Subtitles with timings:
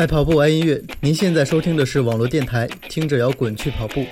[0.00, 0.82] 爱跑步，爱音乐。
[1.00, 4.06] 您现在收听的是网络电台，听着摇滚去跑步。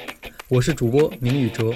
[0.46, 1.72] 我是主播明宇哲。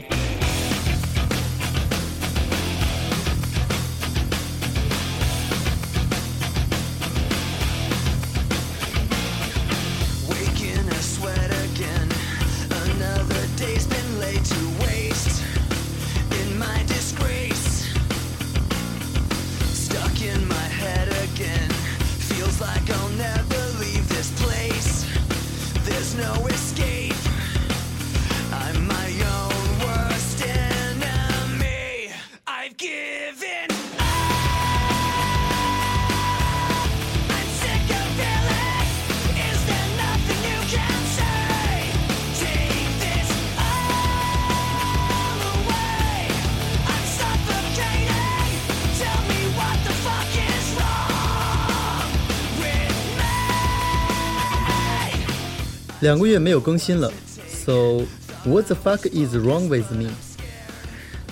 [56.13, 57.11] 两个月没有更新了
[57.49, 58.03] ，So
[58.45, 60.11] what the fuck is wrong with me?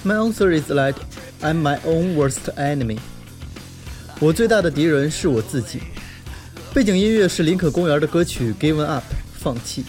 [0.06, 0.94] My answer is that
[1.42, 2.98] I'm my own worst enemy.
[4.20, 5.82] 我最大的敌人是我自己。
[6.72, 9.84] 背景音乐是林肯公园的歌曲《Given Up》，放弃。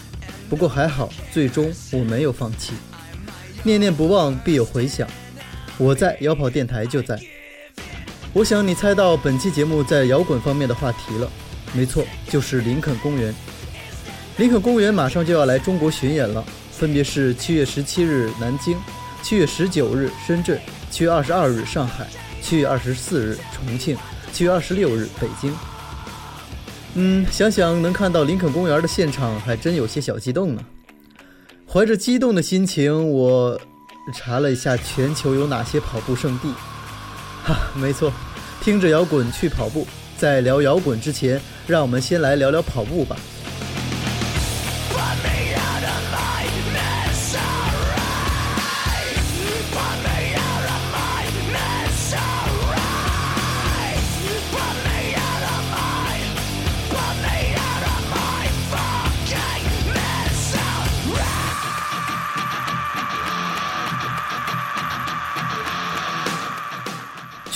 [0.50, 2.74] 不过还好，最终我没有放弃。
[3.62, 5.08] 念念不忘必有回响。
[5.78, 7.18] 我在摇跑电台就在。
[8.34, 11.32] 我想你猜到本期节目在摇滚方面的话题了。
[11.72, 13.34] 没错，就是林肯公园。
[14.42, 18.76] 林肯公园马上就要来中国巡演了，分别是七月十七日南京，
[19.22, 22.08] 七月十九日深圳，七月二十二日上海，
[22.40, 23.96] 七月二十四日重庆，
[24.32, 25.54] 七月二十六日北京。
[26.94, 30.64] 嗯，想想能看到林肯公园的现场，还真有些小激动呢。
[31.64, 33.56] 怀着激动的心情，我
[34.12, 36.52] 查了一下全球有哪些跑步圣地。
[37.44, 38.12] 哈，没错，
[38.60, 39.86] 听着摇滚去跑步。
[40.18, 43.16] 在聊摇滚之前，让我们先来聊聊跑步吧。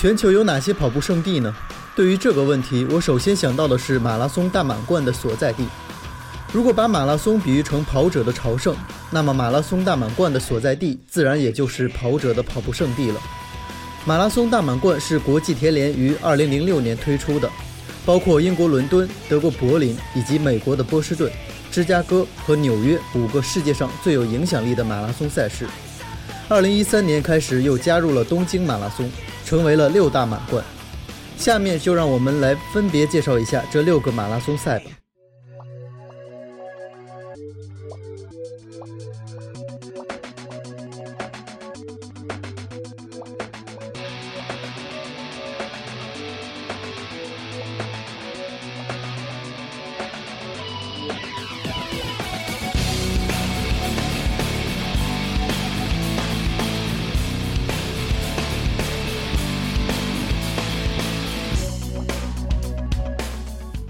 [0.07, 1.53] 全球有哪些跑步圣地呢？
[1.97, 5.67] 对于这个问题，我首先想到的是马拉松大满贯的所在地。
[6.53, 8.77] 如果把马拉松比喻成跑者的朝圣，
[9.11, 13.21] 那么马拉松大满贯的所在地自然也就是跑者的跑步圣地了。
[14.05, 17.51] 马拉松大满贯是国际田联于2006年推出的，
[18.05, 21.29] 包括英国伦敦、德国柏林以及美国的波士顿、
[21.73, 25.67] 芝加哥和纽约五个世界上最有影响力的马拉松赛事。
[26.49, 29.11] 2013年开始又加入了东京马拉松。
[29.47, 30.63] 成为了六大满贯，
[31.39, 34.91] 下面就让我们来分别介绍一下这六个马拉松赛吧。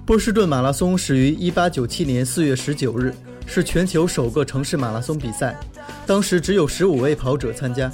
[0.06, 3.12] 波士顿马拉松始于1897年4月19日，
[3.44, 5.58] 是全球首个城市马拉松比赛。
[6.06, 7.90] 当时只有15位跑者参加。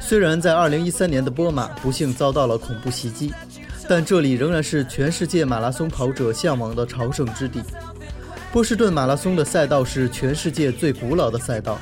[0.00, 3.32] 虽然在2013年的波马不幸遭到了恐怖袭击，
[3.88, 7.62] 但这里仍然是全世界马拉松跑者向往的朝圣之地。
[8.52, 11.78] 波士顿马拉松的赛道是全世界最古老的赛道，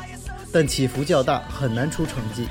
[0.53, 2.47] 但起伏较大，很难出成绩。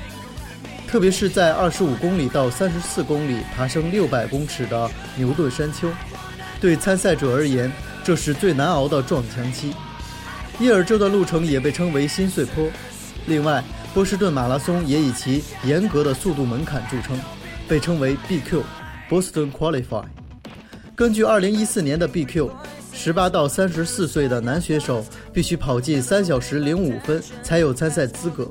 [0.88, 5.88] 特别是在25公里到34公里爬升600公尺的牛顿山丘。
[6.62, 7.70] 对参赛者而言，
[8.04, 9.74] 这是最难熬的撞墙期，
[10.60, 12.68] 因而这段路程也被称为心碎坡。
[13.26, 17.18] 另外，波士顿马拉松也以其严格的速度门槛著称，
[17.66, 20.04] 被称为 BQ（Boston Qualify）。
[20.94, 28.48] 根据2014年的 BQ，18 到34岁的男选手必须跑进3小时05分才有参赛资格，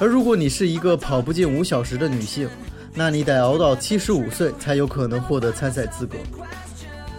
[0.00, 2.48] 而如果你是一个跑不进5小时的女性，
[2.92, 6.16] 那你得熬到75岁才有可能获得参赛资格。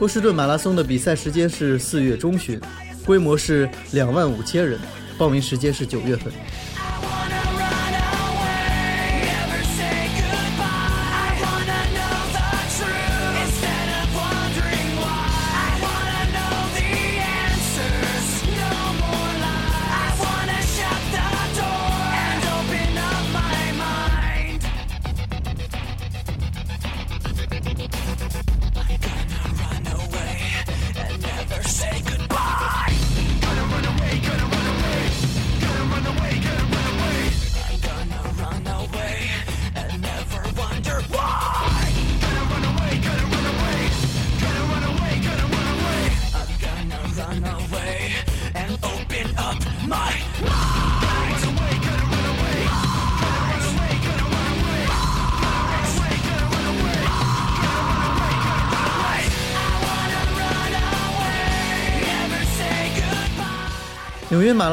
[0.02, 2.60] 波士顿马拉松的比赛时间是四月中旬，
[3.06, 4.80] 规模是两万五千人，
[5.16, 6.34] 报名时间是九月份。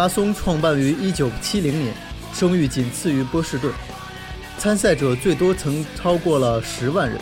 [0.09, 1.95] 松创办于1970年，
[2.35, 3.73] 声誉仅次于波士顿，
[4.59, 7.19] 参赛者最多曾超过了十万人。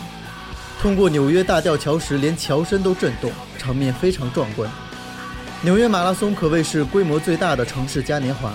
[0.81, 4.71] 通过纽约大吊桥时，连桥身都震动，场面非常壮观。
[5.63, 8.55] 纽约马拉松可谓是规模最大的城市嘉年华。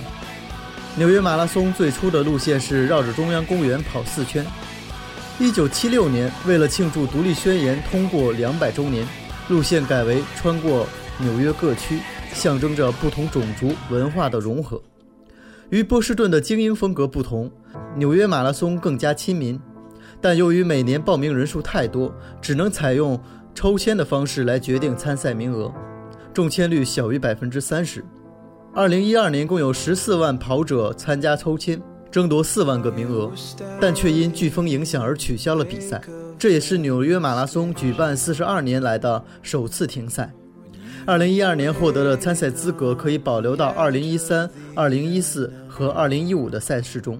[0.95, 4.45] 纽约马拉松最初的路线是绕着中央公园跑四圈。
[5.39, 9.07] 1976年，为了庆祝独立宣言通过两百周年，
[9.47, 10.87] 路线改为穿过
[11.17, 11.99] 纽约各区，
[12.33, 14.81] 象征着不同种族文化的融合。
[15.69, 17.49] 与波士顿的精英风格不同，
[17.95, 19.59] 纽约马拉松更加亲民。
[20.19, 23.19] 但由于每年报名人数太多，只能采用
[23.55, 25.73] 抽签的方式来决定参赛名额，
[26.33, 28.03] 中签率小于百分之三十。
[28.73, 31.81] 二零一二年共有十四万跑者参加抽签，
[32.11, 33.31] 争夺四万个名额，
[33.79, 36.01] 但却因飓风影响而取消了比赛。
[36.37, 40.31] 这也是纽约马拉松举办四十二年来的首次停赛。
[41.05, 47.19] 二零一二年获得的参赛资格可以保留到二零一三、二零一四和二零一五的赛事中。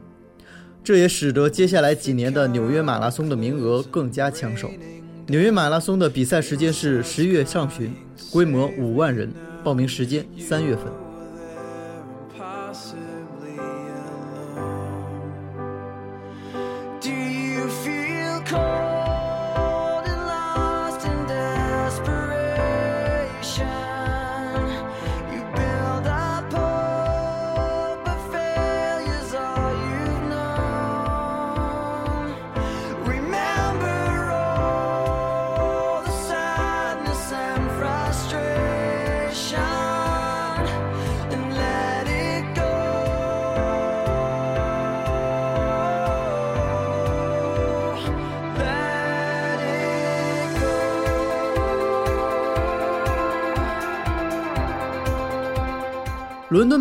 [0.84, 4.70] 这也使得接下来几年的纽约马拉松的名额更加抢手。
[5.28, 7.94] 纽约马拉松的比赛时间是十一月上旬，
[8.32, 9.32] 规模五万人，
[9.64, 10.86] 报名时间三月份。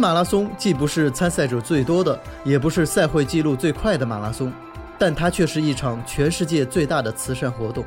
[0.01, 4.51] 马拉松既不是参赛者最多的，也不是赛会记录最快的马拉松，
[4.99, 7.85] 但它却是一场全世界最大的慈善活动。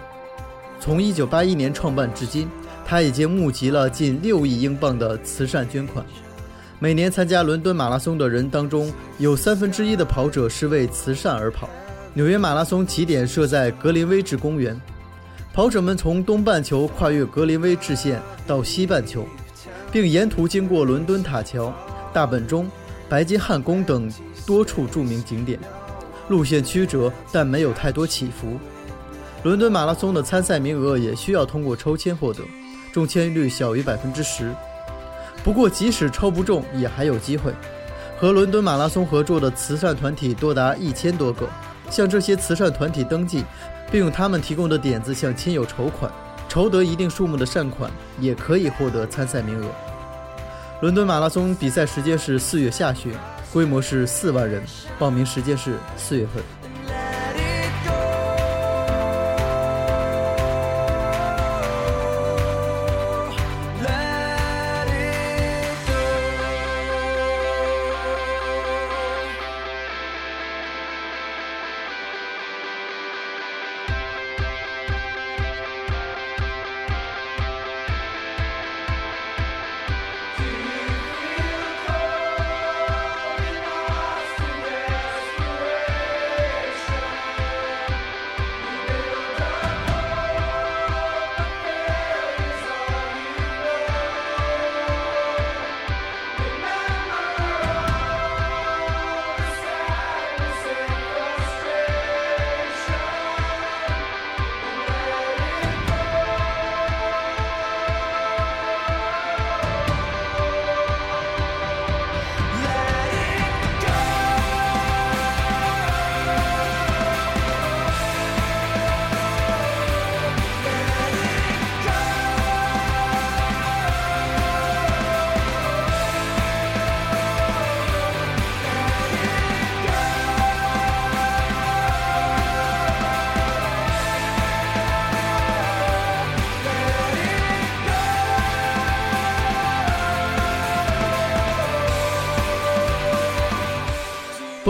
[0.80, 2.48] 从1981年创办至今，
[2.86, 6.06] 它已经募集了近6亿英镑的慈善捐款。
[6.78, 11.68] 每年参加伦敦马拉松的人当中，有三分之一的跑者是为慈善而跑。
[12.14, 14.80] 纽约马拉松起点设在格林威治公园，
[15.52, 19.26] 跑者们从东半球跨越格林威治线到西半球。
[19.92, 21.72] 并沿途经过伦敦塔桥、
[22.14, 22.70] 大本钟、
[23.10, 24.10] 白金汉宫等
[24.46, 25.60] 多处著名景点，
[26.30, 28.60] 路线曲折，但没有太多起伏。
[29.42, 32.44] 伦敦马拉松的参赛名额也需要通过抽签获得，
[32.94, 34.54] 中签率小于百分之十。
[35.44, 37.52] 不过，即使抽不中，也还有机会。
[38.18, 41.50] 和伦敦马拉松合作的慈善团体多达一千多个，
[41.90, 43.44] 向这些慈善团体登记，
[43.92, 46.10] 并用他们提供的点子向亲友筹款。
[46.48, 49.66] 筹得一定数目的善款，也可以获得参赛名额。
[50.84, 53.10] 伦敦马拉松比赛时间是四月下旬，
[53.54, 54.62] 规模是四万人，
[55.00, 56.44] 报名时间是四月份。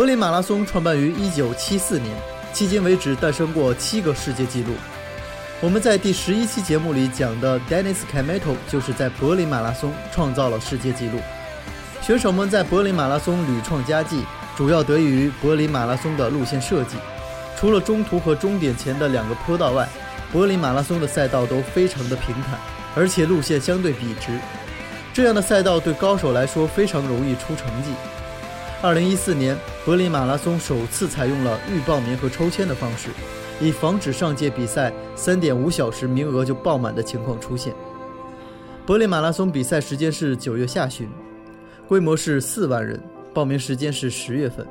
[0.03, 2.13] 柏林马拉松创办于1974年，
[2.53, 4.73] 迄今为止诞生过七个世界纪录。
[5.61, 11.19] 我们在第十一期节目里讲的 Dennis kameto 就是在柏林马拉松创造了世界纪录。
[12.01, 14.25] 选手们在柏林马拉松屡创佳绩，
[14.57, 16.97] 主要得益于柏林马拉松的路线设计。
[17.57, 19.87] 除了中途和终点前的两个坡道外，
[20.33, 22.59] 柏林马拉松的赛道都非常的平坦，
[22.93, 24.37] 而且路线相对笔直。
[25.13, 27.93] 这样的赛道对高手来说非常容易出成绩。
[28.83, 33.07] 二零一四年柏林马拉松首次采用了预报名和抽签的方式，
[33.61, 37.73] 以防止上届比赛三点五小时名额就爆满的情况出现。
[38.85, 41.09] 柏林马拉松比赛时间是九月下旬，
[41.87, 43.01] 规模是四万人，
[43.33, 44.67] 报名时间是十月份。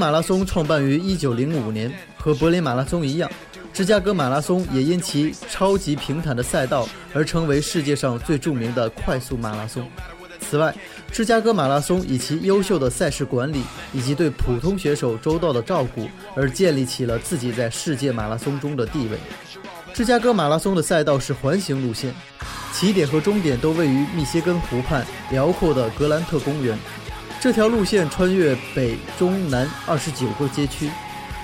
[0.00, 3.30] 马拉松创办于1905年，和柏林马拉松一样，
[3.70, 9.86] 芝加哥马拉松也因其超级平坦的赛道而成为世界上最著名的快速马拉松。
[10.40, 10.74] 此外，
[11.12, 19.18] 芝加哥马拉松以其优秀的赛事管理以及对普通选手周到的照顾而建立起了自己在世界马拉松中的地位。
[19.92, 22.14] 芝加哥马拉松的赛道是环形路线，
[22.72, 26.78] 起点和终点都位于密歇根湖畔辽阔的格兰特公园。
[27.40, 30.90] 这条路线穿越北、中、南二十九个街区，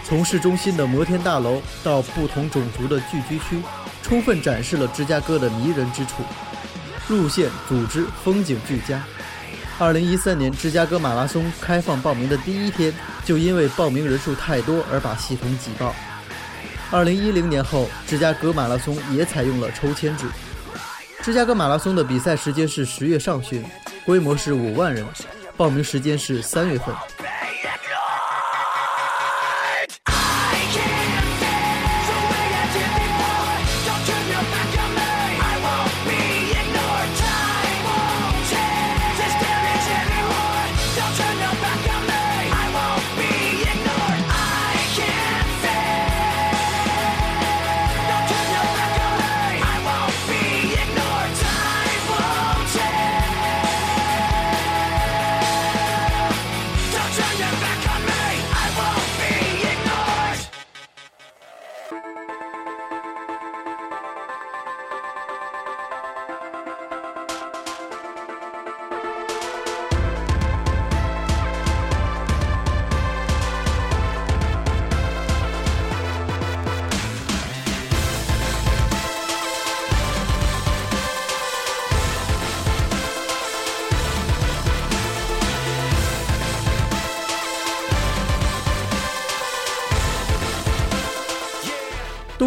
[0.04, 3.62] 从市中心的摩天大楼到不同种族的聚居区，
[4.02, 6.22] 充分展示了芝加哥的迷人之处。
[7.08, 9.02] 路线、组织、风景俱佳。
[9.78, 12.92] 二零一三年芝加哥马拉松开放报名的第一天，
[13.24, 15.94] 就因为报名人数太多而把系统挤爆。
[16.90, 20.26] 二零一零年后，芝加哥马拉松也采用了抽签制。
[21.22, 23.64] 芝加哥马拉松的比赛时间是十月上旬，
[24.04, 25.02] 规模是五万人。
[25.56, 26.94] 报名时间是三月份。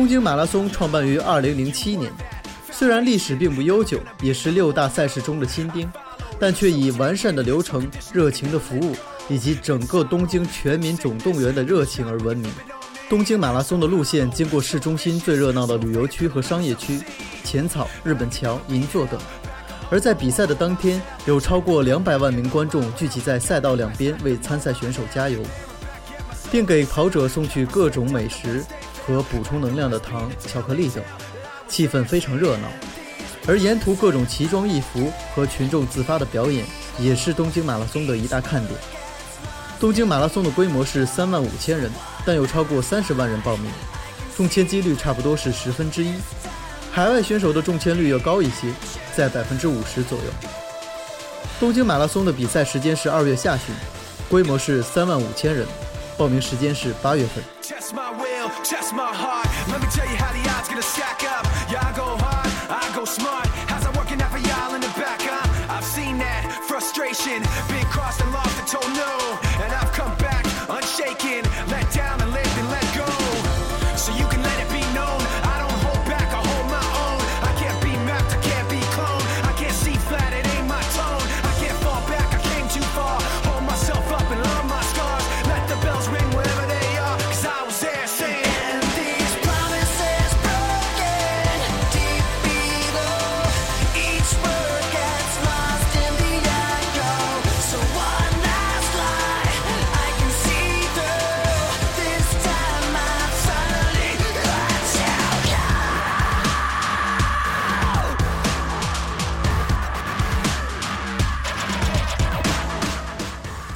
[0.10, 2.12] 东京马拉松创办于2007年，
[2.72, 5.88] 虽然历史并不悠久，也是六大赛事中的新丁，
[6.39, 8.96] 但却以完善的流程、热情的服务
[9.30, 12.51] 以及整个东京全民总动员的热情而闻名。
[13.08, 17.00] 东京马拉松的路线经过市中心最热闹的旅游区和商业区、
[17.44, 19.20] 浅草、日本桥、银座等，
[19.92, 25.39] 而在比赛的当天，有超过两百万名观众聚集在赛道两边为参赛选手加油，
[26.51, 28.66] 并给跑者送去各种美食。
[29.10, 31.04] 和补充能量的糖、巧克力等，
[31.68, 32.68] 气氛非常热闹。
[33.48, 36.63] 而沿途各种奇装异服和群众自发的表演，
[37.00, 38.80] 也是东京马拉松的一大看点。
[39.80, 41.89] 东京马拉松的规模是三万五千人，
[42.24, 43.72] 但有超过三十万人报名，
[44.38, 46.13] 中签几率差不多是十分之一。
[46.92, 48.72] 海外选手的中签率要高一些，
[49.16, 50.25] 在百分之五十左右。
[51.60, 53.74] 东京马拉松的比赛时间是二月下旬，
[54.30, 55.66] 规模是三万五千人，
[56.16, 57.44] 报名时间是八月份。
[58.63, 59.48] Test my heart.
[59.70, 61.46] Let me tell you how the odds gonna stack up.
[61.70, 63.48] I go hard, I go smart.
[63.70, 65.46] How's I working out for y'all in the back, huh?
[65.70, 67.78] I've seen that frustration, been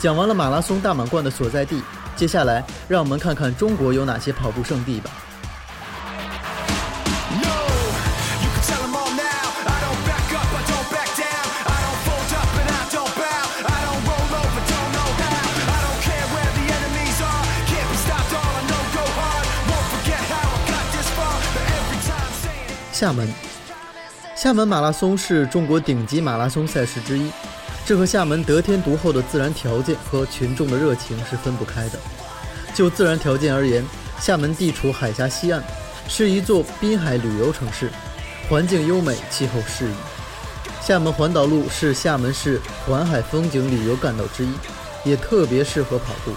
[0.03, 1.81] 讲完了马拉松大满贯的所在地，
[2.13, 5.09] 接下来让我们看看中国有哪些跑步圣地吧。
[22.91, 23.33] 厦门，
[24.35, 27.31] 厦门马拉松是中国顶级马拉松赛事之一，
[27.85, 31.99] 这和厦门得天独厚的自然条件和群众的热情是分不开的。
[32.73, 33.83] 就自然条件而言，
[34.19, 35.61] 厦门地处海峡西岸，
[36.07, 37.89] 是一座滨海旅游城市，
[38.49, 39.93] 环境优美，气候适宜。
[40.81, 44.49] 厦门环岛路是厦门市环海风景旅游干道之一，
[45.03, 46.31] 也特别适合跑步。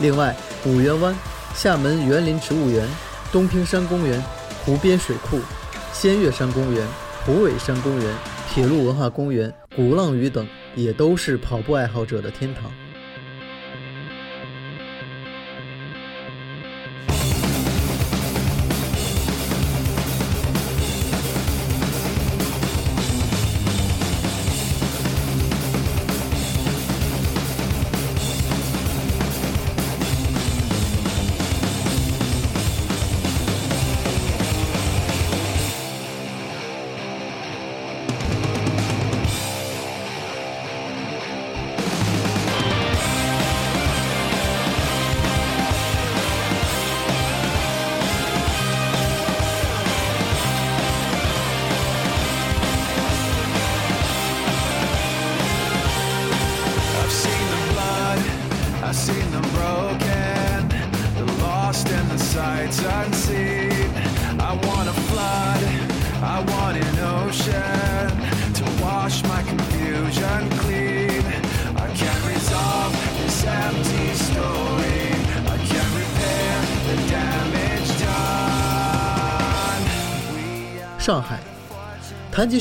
[0.00, 1.14] 另外，五缘湾、
[1.54, 2.88] 厦门园林植物园、
[3.30, 4.22] 东平山公园、
[4.64, 5.38] 湖边水库。
[5.92, 6.86] 仙岳山公园、
[7.26, 8.14] 虎尾山公园、
[8.48, 12.70] 铁路文化公园、鼓浪屿等，也都是跑步爱好者的天堂。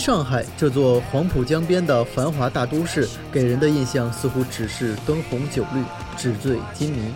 [0.10, 5.84] 上海这座黄浦江边的繁华大都市，给人的印象似乎只是灯红酒绿、
[6.17, 7.13] 纸醉金迷，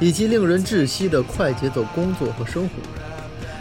[0.00, 2.70] 以及令人窒息的快节奏工作和生活。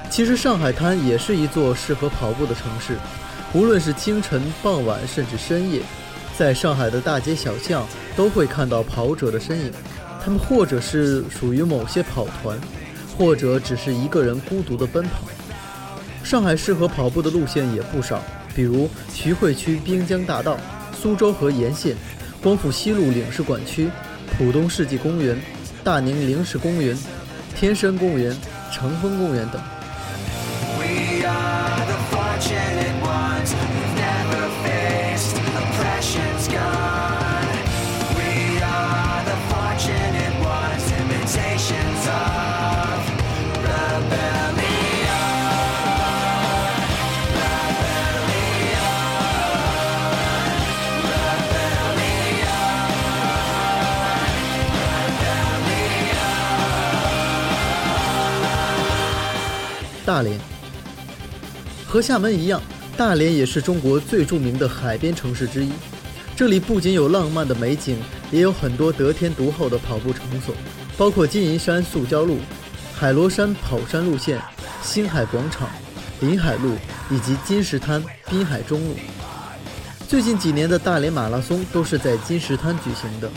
[0.10, 2.98] 其实，上海滩也是一座适合跑步的城市。
[3.54, 5.84] 无论是清晨、傍晚，甚至深夜，
[6.36, 9.72] 在上海的大街小巷都会看到跑者的身影。
[10.26, 12.60] 他们或者是属于某些跑团，
[13.15, 15.20] 或者只是一个人孤独的奔跑。
[16.24, 18.20] 上海适合跑步的路线也不少，
[18.55, 20.57] 比如徐汇区滨江大道、
[20.93, 21.95] 苏州河沿线、
[22.41, 23.89] 光复西路领事馆区、
[24.37, 25.39] 浦东世纪公园、
[25.83, 26.97] 大宁灵石公园、
[27.55, 28.35] 天山公园、
[28.71, 29.61] 成峰公园等。
[60.12, 60.38] 大连
[61.88, 62.62] 和厦门一样，
[62.97, 65.71] 大连也是中国最著名的海边城市之一。
[66.36, 67.97] 这里不仅有浪漫的美景，
[68.30, 70.54] 也有很多得天独厚的跑步场所，
[70.97, 72.39] 包括金银山塑胶路、
[72.93, 74.38] 海螺山跑山路线、
[74.84, 75.69] 星海广场、
[76.19, 76.76] 临海路
[77.10, 78.97] 以及金石滩滨海中路。
[80.10, 83.32] 最近几年的大连马拉松都是在金石滩举行的。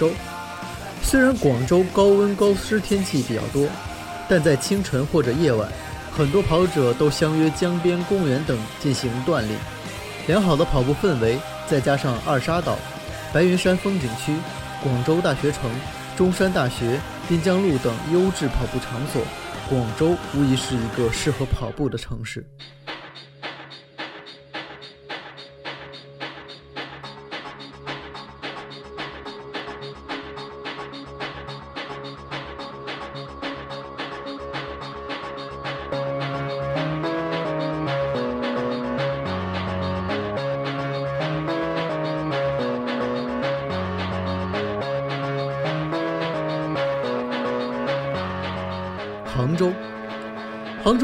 [0.00, 0.10] 州，
[1.02, 3.68] 虽然广州高温高湿天气比较多，
[4.30, 5.70] 但在清晨或者夜晚，
[6.10, 9.50] 很多跑者都相约江边公园等进行锻炼。
[10.26, 12.78] 良好的跑步氛围，再加上二沙岛、
[13.30, 14.34] 白云山风景区、
[14.82, 15.70] 广州大学城、
[16.16, 19.20] 中山大学、滨江路等优质跑步场所，
[19.68, 22.42] 广州无疑是一个适合跑步的城市。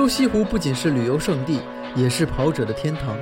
[0.08, 1.60] 西湖不仅是旅游胜地，
[1.94, 3.16] 也是跑者的天堂。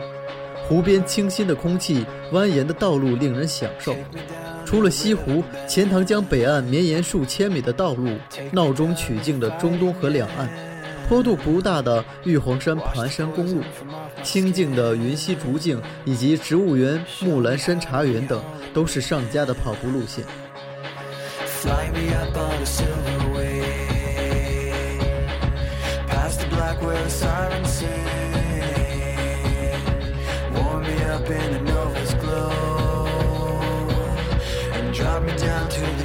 [0.67, 3.95] 湖边清新的空气，蜿蜒的道路令人享受。
[4.65, 8.09] 除了西湖，钱塘江北岸绵延数千米的道路，
[8.51, 10.49] 闹中取静的中东河两岸，
[11.07, 13.63] 坡度不大的玉皇山盘山公路，
[14.23, 18.43] 清静的云溪竹径以及植物园木兰山茶园等，
[18.73, 20.25] 都是上佳的跑步路线。
[26.57, 27.91] like where a siren sing.
[30.55, 33.07] Warm me up in a Nova's glow
[34.75, 36.04] and drop me down to the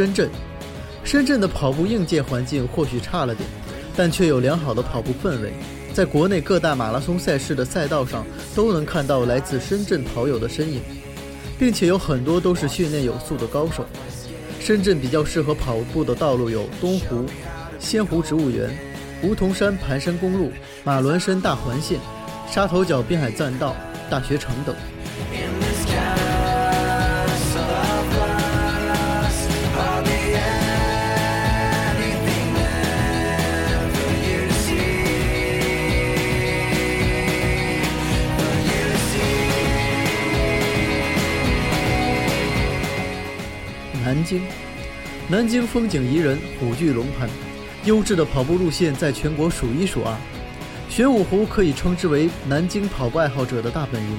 [0.00, 0.30] 深圳，
[1.04, 3.46] 深圳的跑步硬件环境或许差了点，
[3.94, 5.52] 但却有良好的跑步氛围。
[5.92, 10.80] 在国内各大马拉松赛事的赛道上，都能看到来自深圳跑友的身影，
[11.58, 13.84] 并且有很多都是训练有素的高手。
[14.58, 17.26] 深圳比较适合跑步的道路有东湖、
[17.78, 18.74] 仙湖植物园、
[19.22, 20.50] 梧桐山盘山公路、
[20.82, 21.98] 马峦山大环线、
[22.50, 23.76] 沙头角滨海栈道、
[24.08, 24.74] 大学城等。
[44.30, 44.40] 京，
[45.28, 47.28] 南京风景宜人，虎踞龙盘，
[47.84, 50.16] 优质的跑步路线在全国数一数二。
[50.88, 54.16] 玄武湖可以称之为南京跑步爱好者的大本营，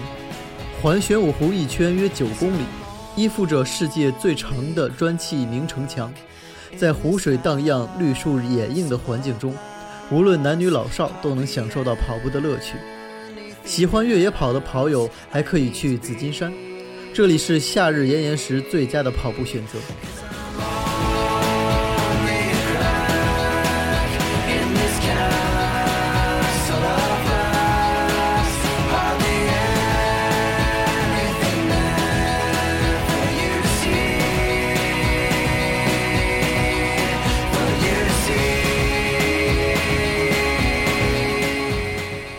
[0.82, 2.64] 环玄武湖一圈约九公里，
[3.16, 6.14] 依附着世界最长的砖砌明城墙，
[6.76, 9.56] 在湖水荡漾、绿树掩映的环境中，
[10.12, 12.74] 无论男女老少都能享受到跑步的乐趣。
[13.64, 16.52] 喜欢越野跑的跑友还可以去紫金山。
[17.14, 19.78] 这里是夏日炎炎时最佳的跑步选择。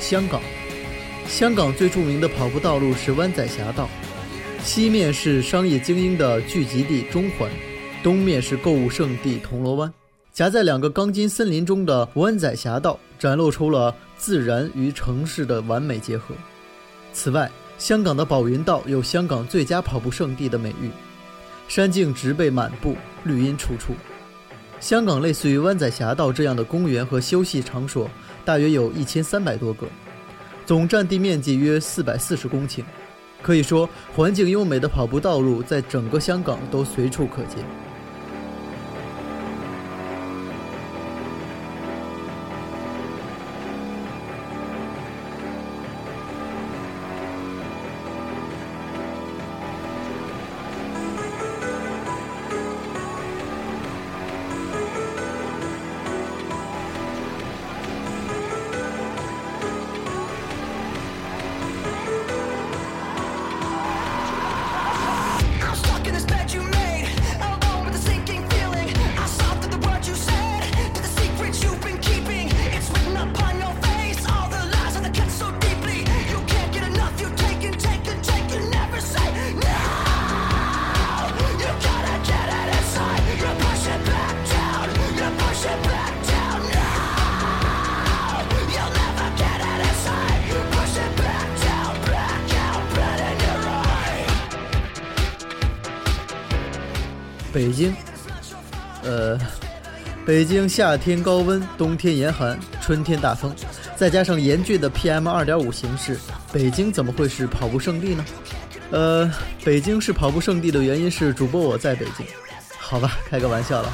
[0.00, 0.42] 香港，
[1.26, 3.88] 香港最著名的跑步道路是湾仔峡道。
[4.64, 7.50] 西面是商业精英的聚集地中环，
[8.00, 9.92] 东面是购物圣地铜锣湾。
[10.32, 16.34] 夹在两个钢筋森林中的湾仔峡道，展露出了自然与城市的完美结合。
[17.12, 20.90] 此外，香港的宝云道有“香港最佳跑步圣地”的美誉，
[21.66, 23.94] 山径植被满布，绿荫处处。
[24.78, 28.08] 香港类似于湾仔峡道这样的公园和休息场所，
[28.44, 29.88] 大约有一千三百多个，
[30.64, 32.82] 总占地面积约四百四十公顷。
[33.42, 37.58] 可以说，环境优美的跑步道路在整个香港都随处可见。
[100.52, 103.50] 京夏天高温，冬天严寒，春天大风，
[103.96, 106.18] 再加上严峻的 PM 二点五形势，
[106.52, 108.22] 北京怎么会是跑步圣地呢？
[108.90, 109.32] 呃，
[109.64, 112.26] 北京是跑步圣地的原因是主播我在北京，
[112.76, 113.90] 好吧，开个玩笑了。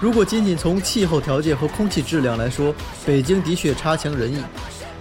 [0.00, 2.74] 如果仅仅从气候条件和空气质量来说，
[3.04, 4.42] 北京的确差强人意，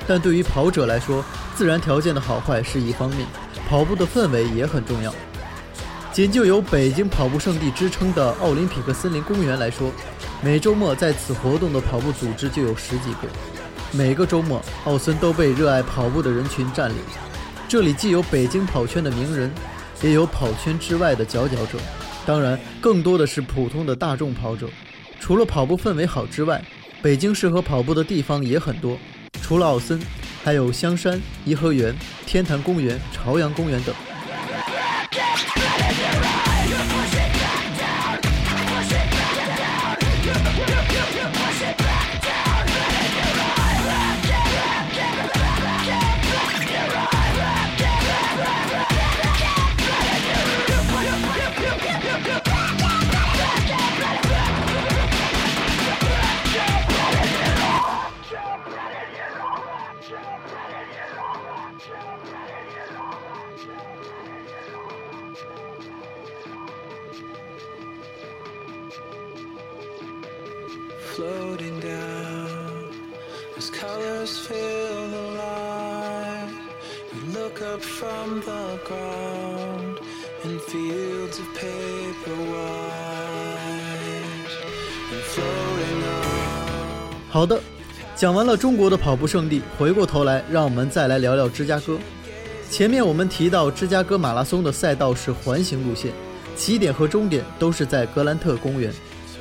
[0.06, 1.24] 但对于跑者来说，
[1.56, 3.26] 自然条件的好坏是一方面，
[3.70, 5.16] 跑步的氛围也很重要。
[6.12, 9.90] 仅就有北京跑步圣地之称的奥林匹克森林公园来说，
[10.44, 13.28] 每周末在此活动的跑步组织就有十几个。
[13.92, 16.96] 每个周末，奥森都被热爱跑步的人群占领。
[17.68, 19.52] 这里既有北京跑圈的名人，
[20.02, 21.78] 也有跑圈之外的佼佼者，
[22.26, 24.68] 当然，更多的是普通的大众跑者。
[25.20, 26.64] 除了跑步氛围好之外，
[27.04, 28.98] 北京适合跑步的地方也很多。
[29.44, 30.00] 除了奥森，
[30.44, 33.94] 还有香山、颐和园、天坛公园、朝阳公园等。
[87.42, 87.60] 好的，
[88.16, 91.98] 讲完了中国的跑步圣地，回过头来，让我们再来聊聊芝加哥。
[92.70, 96.12] 前面我们提到，芝加哥马拉松的赛道是环形路线，
[96.56, 98.94] 起点和终点都是在格兰特公园。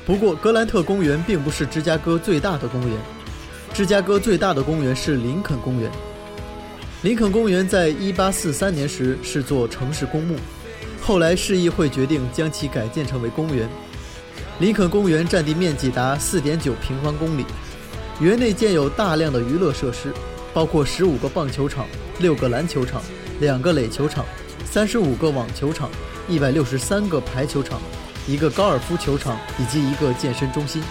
[0.07, 2.99] 不过，格兰特公园并不是芝加哥最大的公园。
[3.75, 5.91] 芝加哥最大的公园是林肯公园。
[7.03, 10.37] 林肯公园在1843年时是座城市公墓，
[11.03, 13.69] 后来市议会决定将其改建成为公园。
[14.59, 17.47] 林肯公园占地面积达4.9平方公里，
[18.21, 20.13] 园内建有大量的娱乐设施，
[20.53, 21.87] 包括15个棒球场、
[22.21, 23.01] 6个篮球场、
[23.41, 24.27] 2个垒球场、
[24.71, 25.89] 35个网球场、
[26.29, 27.81] 163个排球场。
[28.29, 30.83] 一个高尔夫球场以及一个健身中心。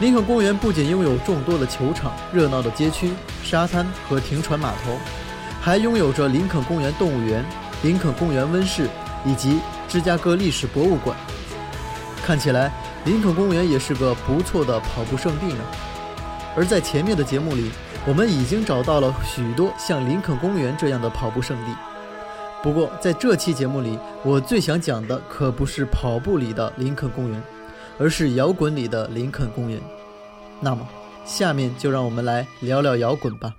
[0.00, 3.10] 林肯公园不仅拥有众多的球场、热闹的街区、
[3.42, 4.96] 沙滩和停船码头，
[5.60, 7.44] 还拥有着林肯公园动物园、
[7.82, 8.88] 林肯公园温室
[9.26, 9.58] 以及
[9.88, 11.16] 芝加哥历史博物馆。
[12.24, 12.72] 看起来，
[13.04, 15.64] 林肯公园也是个不错的跑步圣地呢。
[16.56, 17.70] 而在前面的节目里，
[18.06, 21.74] 我们已经找到了许多像林肯公园这样的跑步圣地。
[22.62, 27.42] 不过，在这期节目里，我最想讲的可不是跑步里的林肯公园，
[27.98, 29.80] 而是摇滚里的林肯公园。
[30.60, 30.86] 那么，
[31.24, 33.52] 下面就让我们来聊聊摇滚吧。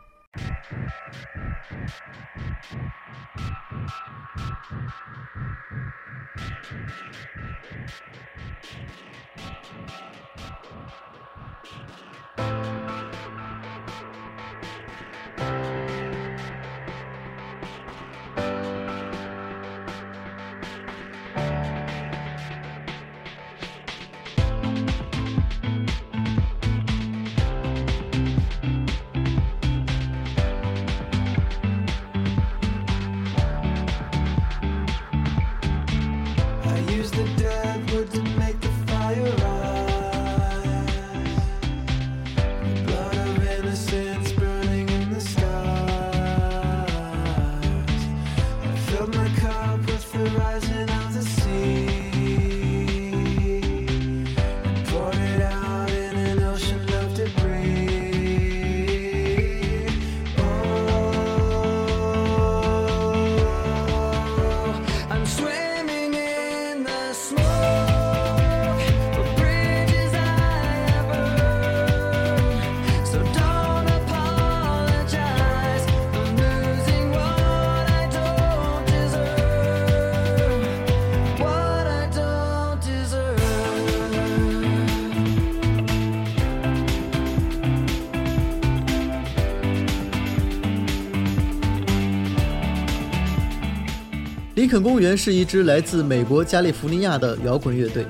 [94.74, 98.08] 林肯公园是一支来自美国加利福尼亚的摇滚乐队。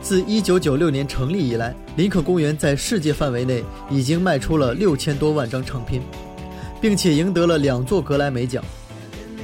[0.00, 6.00] 自1996年成立以来，林肯公园在世界范围内已经卖出了六千多万张唱片，
[6.80, 8.62] 并且赢得了两座格莱美奖。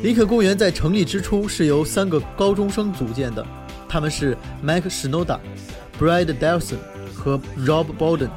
[0.01, 3.45] 林肯公园在成立之初是由三个高中生组建的，
[3.88, 5.40] 他们是 Mike Shinoda、
[5.99, 6.77] Brad Delson
[7.12, 7.37] 和
[7.67, 8.31] Rob Bowden，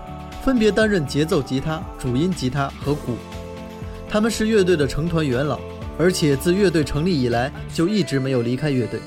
[0.43, 3.15] 分别担任节奏吉他、主音吉他和鼓。
[4.09, 5.59] 他们是乐队的成团元老。
[5.97, 8.99] 而且自乐队成立以来就一直没有离开乐队。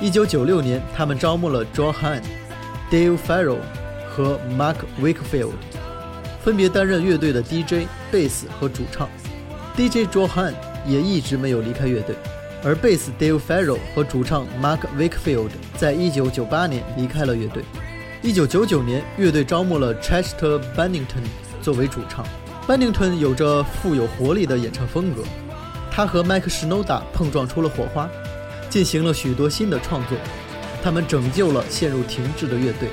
[0.00, 2.22] 一九九六年，他们招募了 Joe Hahn、
[2.90, 3.58] Dave Farrell
[4.08, 5.52] 和 Mark Wakefield，
[6.42, 9.08] 分别担任乐队的 DJ、贝斯和主唱。
[9.76, 10.54] DJ Joe Hahn
[10.86, 12.16] 也一直没有离开乐队，
[12.64, 17.62] 而贝斯 Dave Farrell 和主唱 Mark Wakefield 在一九九八年离开了乐队。
[18.22, 21.24] 一九九九年，乐队招募了 Chester Bennington
[21.62, 22.24] 作为主唱。
[22.66, 25.22] Bennington 有着富有活力的演唱风格，
[26.00, 28.08] 他和麦克史诺达碰撞出了火花，
[28.70, 30.16] 进行了许多新的创作。
[30.82, 32.88] 他们拯救了陷入停滞的乐队。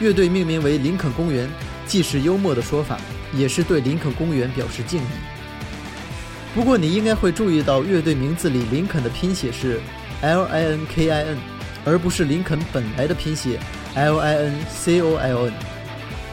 [0.00, 1.48] 乐队命名为林肯公园，
[1.86, 2.98] 既是幽默的说法，
[3.32, 5.06] 也是对林肯公园表示敬意。
[6.54, 9.80] 不过，你应该会注意到，乐队名字里林肯的拼写是
[10.20, 11.38] L I N K I N，
[11.86, 13.58] 而不是林肯本来的拼写
[13.94, 15.52] L I N C O L N。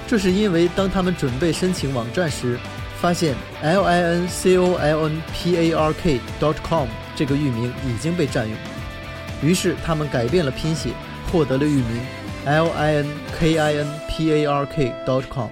[0.06, 2.60] 这是因为当他们准备申请网站时，
[3.04, 6.88] 发现 L I N C O L N P A R K dot com
[7.18, 8.58] 这个域名已经被占用，
[9.42, 10.92] 于是他们改变了拼写，
[11.30, 12.00] 获得了域名
[12.46, 15.50] L I N K I N P A R K dot com。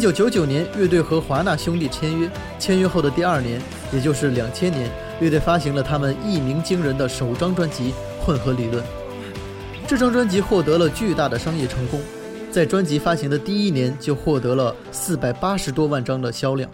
[0.00, 2.26] 一九九九年，乐队和华纳兄弟签约。
[2.58, 3.60] 签约后的第二年，
[3.92, 7.92] 也就是两千年，乐队发行了他们一鸣惊人的首张专辑
[8.24, 8.82] 《混合理论》。
[9.86, 12.00] 这张专辑获得了巨大的商业成功，
[12.50, 16.70] 在专辑发行的第一年就获得了四百八十多万张的销量。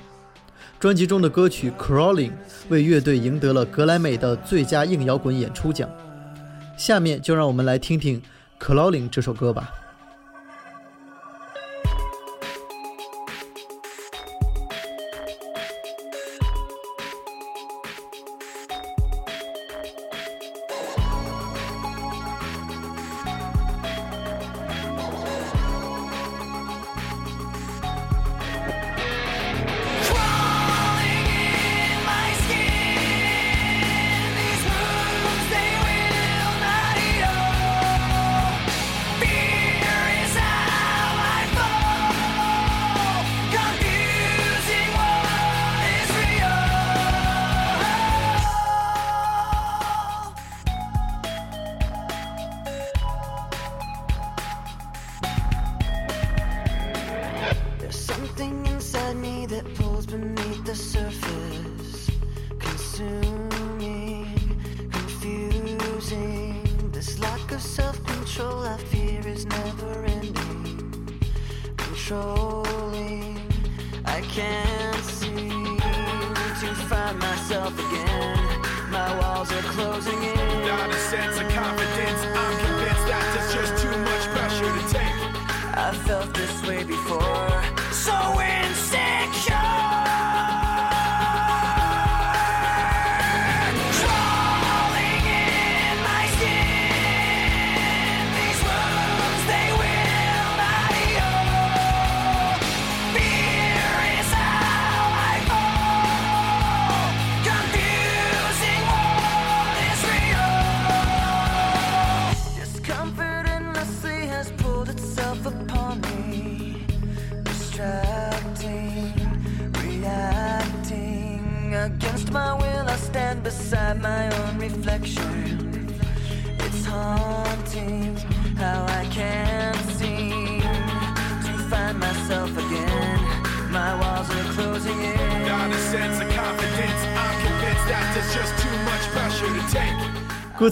[0.78, 2.30] 专辑中的歌曲《Crawling》
[2.68, 5.90] 为乐队赢得了格莱美的最佳硬摇滚演出奖。
[6.76, 8.22] 下面就让我们来听听
[8.64, 9.68] 《Crawling》这首歌吧。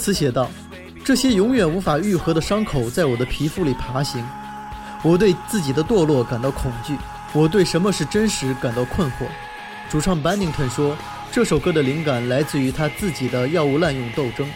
[0.05, 0.51] 词写道
[1.03, 4.23] ：“这些永远无法愈合的伤口在我的皮肤里爬行，
[5.03, 6.95] 我对自己的堕落感到恐惧，
[7.33, 9.25] 我对什么是真实感到困惑。”
[9.89, 10.95] 主唱 Bennington 说
[11.33, 14.47] ：“这首歌的灵感来自于他自己的药物滥用斗争。”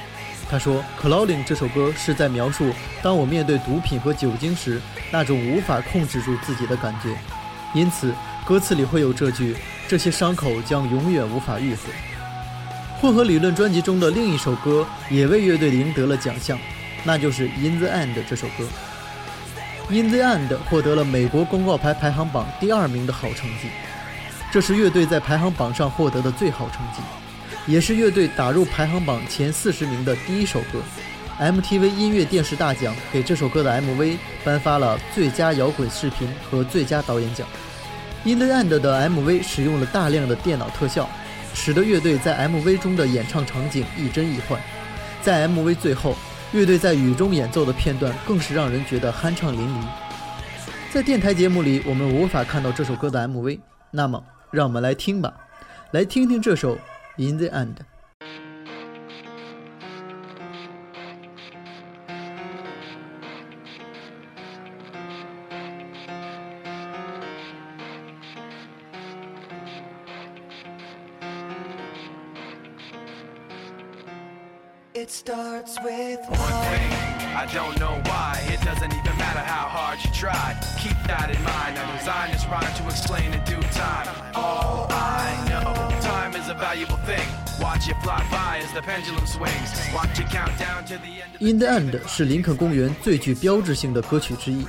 [0.50, 2.70] 他说 c l o u d i n g 这首歌是在描述
[3.02, 4.78] 当我面对毒品和酒精时
[5.10, 7.16] 那种无法控制住自己的感觉，
[7.72, 8.12] 因此
[8.46, 9.56] 歌词里会有这句
[9.88, 11.84] ：“这些伤口将永远无法愈合。”
[13.00, 16.58] 混合理论专辑中的另一首歌也为乐队赢得了奖项，
[17.04, 18.64] 那就是《In the End》这首歌。
[19.94, 23.68] 《In the End》获得了美国公告牌排行榜第二名的好成绩，
[24.50, 27.00] 这是乐队在排行榜上获得的最好成绩，
[27.72, 30.80] 也是乐队打入排行榜前四十名的第一首歌。
[31.38, 37.46] MTV 音乐电视大奖给这首歌的 MV 颁发了最佳摇滚视频和最佳导演奖。
[38.28, 41.08] 《In the End》的 MV 使用了大量的电脑特效。
[41.54, 44.60] 使得乐队在 MV 中的演唱场景亦真亦幻。
[45.22, 46.14] 在 MV 最后，
[46.52, 49.84] 乐队在雨中演奏的片段更是让人觉得酣畅淋漓。
[50.90, 55.34] 在电台节目里，我们无法看到这首歌的 MV，那么让我们来听吧，
[55.90, 56.76] 来听听这首
[57.16, 57.74] 《In the End》。
[75.82, 76.92] With one thing.
[77.34, 78.42] I don't know why.
[78.48, 80.56] It doesn't even matter how hard you try.
[80.78, 81.78] Keep that in mind.
[81.78, 84.08] I designed this rhyme to explain in due time.
[84.34, 87.26] All I know, time is a valuable thing.
[87.60, 89.70] Watch it fly by as the pendulum swings.
[89.94, 91.38] Watch it count down to the end.
[91.40, 94.66] In the End 是林肯公园最具标志性的歌曲之一，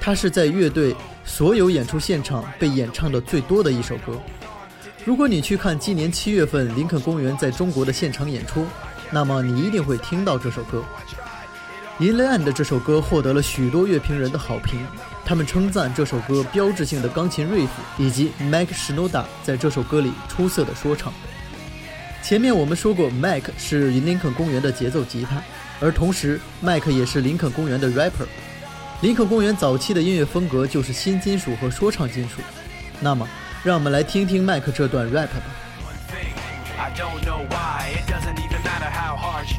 [0.00, 0.94] 它是在乐队
[1.24, 4.20] 所有演出现场被演唱的最多的一首歌。
[5.04, 8.66] 如果你去看今年七月份林肯公园在中国的现场演出，
[9.10, 10.82] 那么你一定会听到这首歌。
[12.04, 14.86] 《In the End》这首歌获得了许多乐评人的好评，
[15.24, 21.12] 他们称赞这首歌标志性的钢琴 riff 以及 Mike Shinoda 在这首歌里出色的说唱。
[22.22, 25.40] 前面我们说过，Mike 是林肯公园的节奏吉他，
[25.80, 28.26] 而同时 Mike 也是林肯公园的 rapper。
[29.00, 32.42] 林肯公园早期的音乐风格就是新金属和说唱金属。
[33.00, 33.26] 那么，
[33.62, 35.42] 让我们来听听 Mike 这段 rap 吧。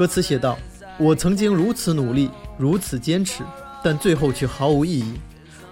[0.00, 0.58] 歌词写道
[0.96, 3.44] ：“我曾经如此努力，如此坚持，
[3.84, 5.20] 但最后却毫无意义。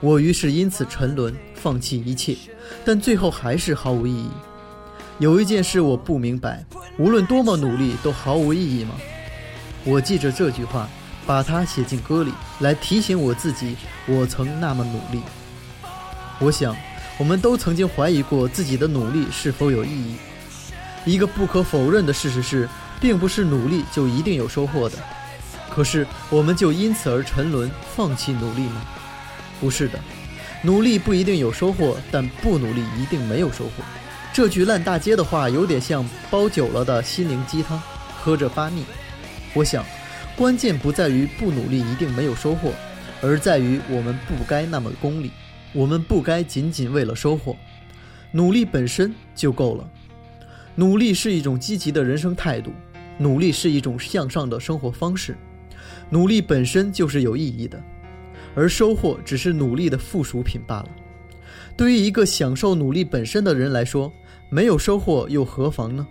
[0.00, 2.36] 我于是因此沉沦，放弃一切，
[2.84, 4.28] 但最后还是毫无意义。
[5.18, 6.62] 有一件事我不明白：
[6.98, 8.96] 无论多么努力，都毫无意义吗？
[9.82, 10.86] 我记着这句话，
[11.24, 13.76] 把它写进歌里，来提醒我自己，
[14.06, 15.22] 我曾那么努力。
[16.38, 16.76] 我想，
[17.16, 20.16] 我们都曾经怀疑过自己的努力是否有意义。
[21.06, 22.68] 一个不可否认的事实是。”
[23.01, 24.99] 并不是努力就一定有收获的，
[25.70, 28.84] 可是我们就因此而沉沦，放弃努力吗？
[29.61, 29.99] 不是的，
[30.62, 33.84] 努力不一定有收获，但不努力一定没有收获。
[34.32, 37.80] 这句烂大街的话有点像煲久了的心灵鸡汤，
[38.16, 38.84] 喝着发腻。
[39.55, 39.84] 我想，
[40.36, 42.72] 关键不在于不努力一定没有收获，
[43.20, 45.30] 而在于我们不该那么功利，
[45.72, 47.57] 我们不该仅仅为了收获，
[48.30, 49.88] 努力本身就够了。
[50.76, 52.72] 努力是一种积极的人生态度。
[53.18, 55.36] 努力是一种向上的生活方式，
[56.08, 57.82] 努力本身就是有意义的，
[58.54, 60.88] 而收获只是努力的附属品罢了。
[61.76, 64.12] 对于一个享受努力本身的人来说，
[64.48, 66.06] 没有收获又何妨呢？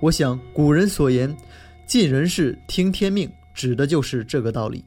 [0.00, 1.36] 我想古人所言
[1.86, 4.84] “尽人事，听天命”，指的就是这个道理。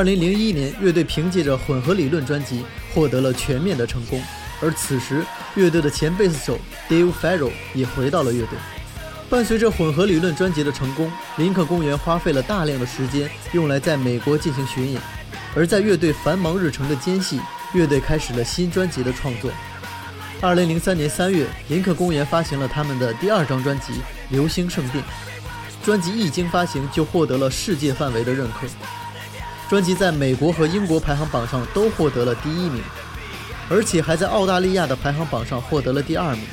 [0.00, 4.18] 二零零一年，乐队凭借着《混合理论》专辑获得了全面的成功，
[4.62, 5.22] 而此时
[5.56, 8.58] 乐队的前贝斯手 Dave Farrell 也回到了乐队。
[9.28, 14.98] 伴随着《混合理论》专辑的成功，林肯公园花费了大量的时间用来在美国进行巡演，
[15.54, 17.38] 而在乐队繁忙日程的间隙，
[17.74, 19.50] 乐队开始了新专辑的创作。
[20.40, 23.92] 二零零三年三月，林肯公园发行了他们的第二张专辑
[24.30, 25.04] 《流星圣殿》。
[25.84, 28.66] 专辑一经发行就获得了世界范围的认可，
[29.70, 32.82] 专辑在美国和英国排行榜上都获得了第一名，
[33.68, 36.44] 而且还在澳大利亚的排行榜上获得了第二名。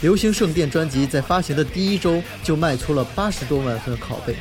[0.00, 4.36] 流星圣殿专辑在发行的第一周就卖出了八十多万份拷贝，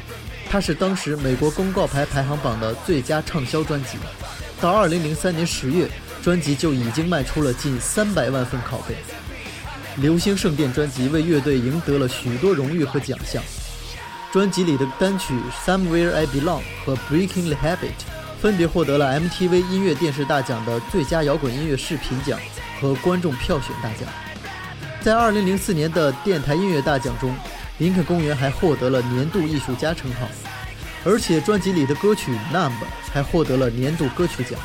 [0.49, 3.97] 它是当时美国公告牌排行榜的最佳畅销专辑。
[4.61, 5.89] 到二零零三年十月，
[6.23, 8.95] 专辑就已经卖出了近三百万份拷贝。
[9.97, 13.43] 流星圣殿专辑为乐队赢得了许多荣誉和奖项。
[14.33, 17.77] 专辑里的单曲《Somewhere I Belong》和《Breaking the Habit》
[18.41, 22.39] 分别获得了 MTV 音乐电视大奖的最佳摇滚音乐视频奖
[22.81, 24.11] 和观众票选大奖。
[25.01, 27.31] 在2004年的电台音乐大奖中，
[27.77, 30.27] 林肯公园还获得了年度艺术家称号，
[31.05, 32.71] 而且专辑里的歌曲《Numb》
[33.13, 34.59] 还获得了年度歌曲奖。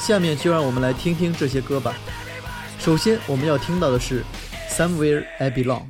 [0.00, 1.94] 下面就让我们来听听这些歌吧。
[2.80, 4.24] 首先，我们要听到的是
[4.76, 5.82] 《Somewhere I Belong》。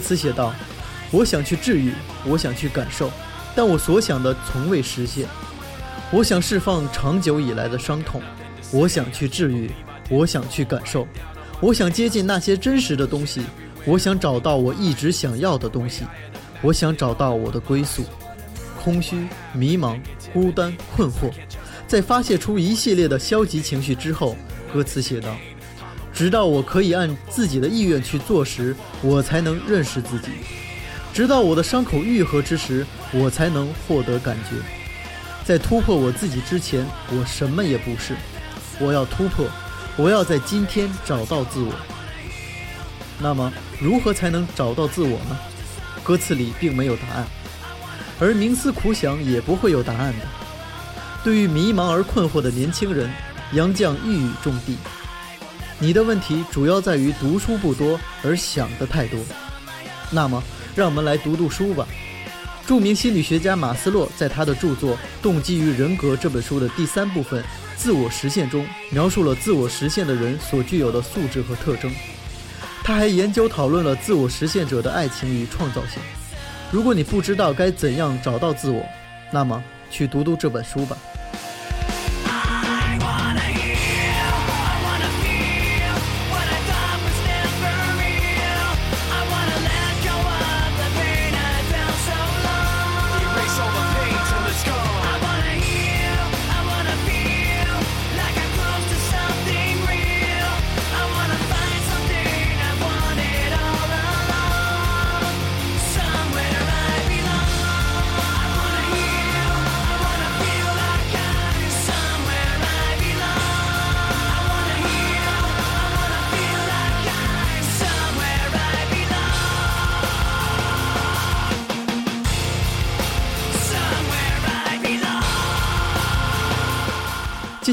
[0.00, 0.52] 词写道
[1.12, 1.92] ：“我想去治愈，
[2.26, 3.10] 我想去感受，
[3.54, 5.28] 但我所想的从未实现。
[6.10, 8.20] 我想释放长久以来的伤痛，
[8.72, 9.70] 我想去治愈，
[10.08, 11.06] 我想去感受，
[11.60, 13.42] 我想接近那些真实的东西，
[13.84, 16.04] 我想找到我一直想要的东西，
[16.62, 18.02] 我想找到我的归宿。
[18.82, 20.00] 空虚、迷茫、
[20.32, 21.30] 孤单、困惑，
[21.86, 24.34] 在发泄出一系列的消极情绪之后，
[24.72, 25.36] 歌词写道。”
[26.12, 30.28] 直到我可以按自己的意愿去做时，我才能认识自己；
[31.12, 34.56] 直到我的伤口愈合之时，我才能获得感觉。
[35.44, 38.14] 在突破我自己之前，我什么也不是。
[38.78, 39.46] 我要突破，
[39.96, 41.72] 我要在今天找到自我。
[43.18, 45.38] 那么，如何才能找到自我呢？
[46.02, 47.26] 歌词里并没有答案，
[48.18, 50.24] 而冥思苦想也不会有答案的。
[51.22, 53.10] 对于迷茫而困惑的年轻人，
[53.52, 54.78] 杨绛一语中的。
[55.82, 59.18] 你的问题主要在于读书不多，而想的太多。
[60.10, 60.42] 那么，
[60.76, 61.86] 让我们来读读书吧。
[62.66, 67.42] 著名心理学家马斯洛在他的著作《动机与人格》这本书的第三部分
[67.78, 71.90] “自我实现”中，描述了自我实现的人所具有的素质和特征。
[72.84, 76.02] 他还研究讨论了自我实现者的爱情与创造性。
[76.70, 78.84] 如果你不知道该怎样找到自我，
[79.32, 80.96] 那么去读读这本书吧。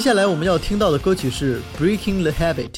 [0.08, 2.72] 接下来我们要听到的歌曲是《Breaking the Habit》。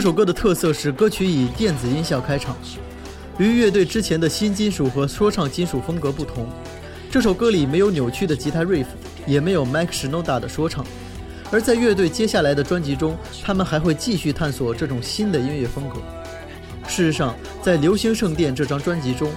[0.00, 2.56] 这首歌的特色是歌曲以电子音效开场，
[3.36, 6.48] 与乐队之前的新金属和说唱金属风格不同。
[7.10, 8.86] 这首歌里没有扭曲的吉他 riff，
[9.26, 10.86] 也没有 Mike Shinoda 的说唱。
[11.50, 15.96] 而在乐队接下来的专辑中，他们还会继续探索这种新的音乐风格。
[16.88, 19.30] 事实上，在《流星圣殿》这张专辑中，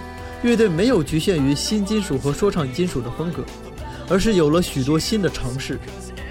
[0.43, 3.43] 乐队没有局限于新金属和说唱金属的风格，
[4.07, 5.77] 而是有了许多新的尝试。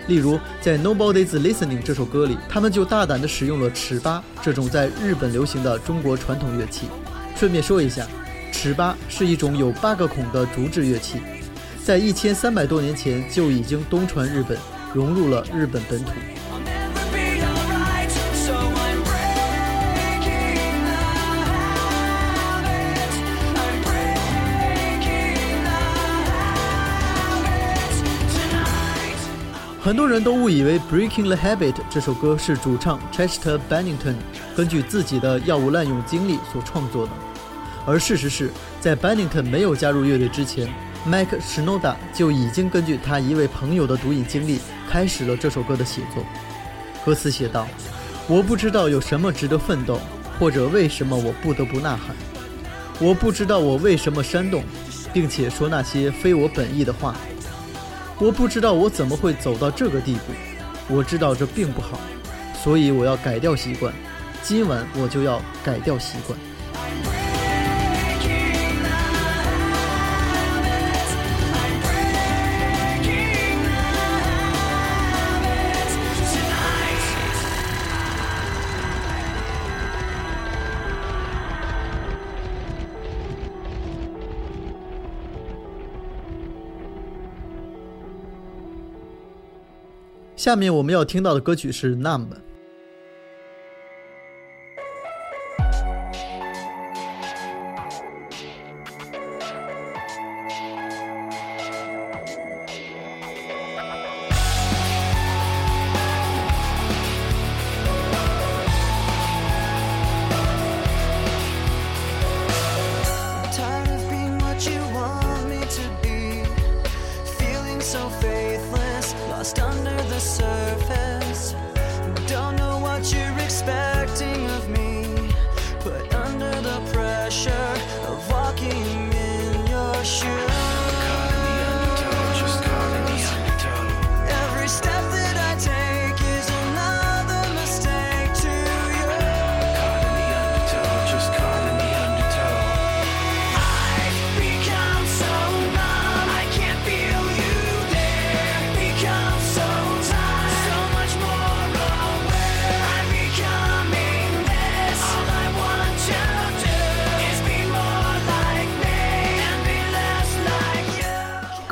[0.09, 6.87] 例如，在《Nobody's Listening》这首歌里，他们就大胆地使用了尺八这种在日本流行的中国传统乐器。
[7.37, 8.07] 顺便说一下，
[8.53, 11.21] 尺八是一种有八个孔的竹制乐器，
[11.85, 14.59] 在一千三百多年前就已经东传日本，
[14.93, 16.11] 融入了日本本土。
[29.85, 34.15] 很多人都误以为《Breaking the Habit》这首歌是主唱 Chester Bennington
[34.55, 37.13] 根据自己的药物滥用经历所创作的，
[37.85, 38.49] 而事实是
[38.81, 40.73] 在 Bennington 没有加入乐队之前
[41.05, 46.23] ，Mike Shinoda 就已经根据他一位朋友的毒瘾经历开始了这首歌的写作。
[47.05, 47.67] 歌词写道
[48.31, 49.99] ：“我不知道有什么值得奋斗，
[50.39, 52.15] 或者为什么我不得不呐喊。
[53.01, 54.63] 我不知道我为什么煽动，
[55.13, 57.17] 并且说那些非我本意的话。
[58.23, 60.33] 我不知道我怎么会走到这个地步，
[60.95, 61.99] 我知道这并不好，
[62.63, 63.93] 所以我要改掉习惯。
[64.45, 67.22] 今晚我就要改掉习惯。
[90.43, 92.27] 下面我们要听到的歌曲是《那么》。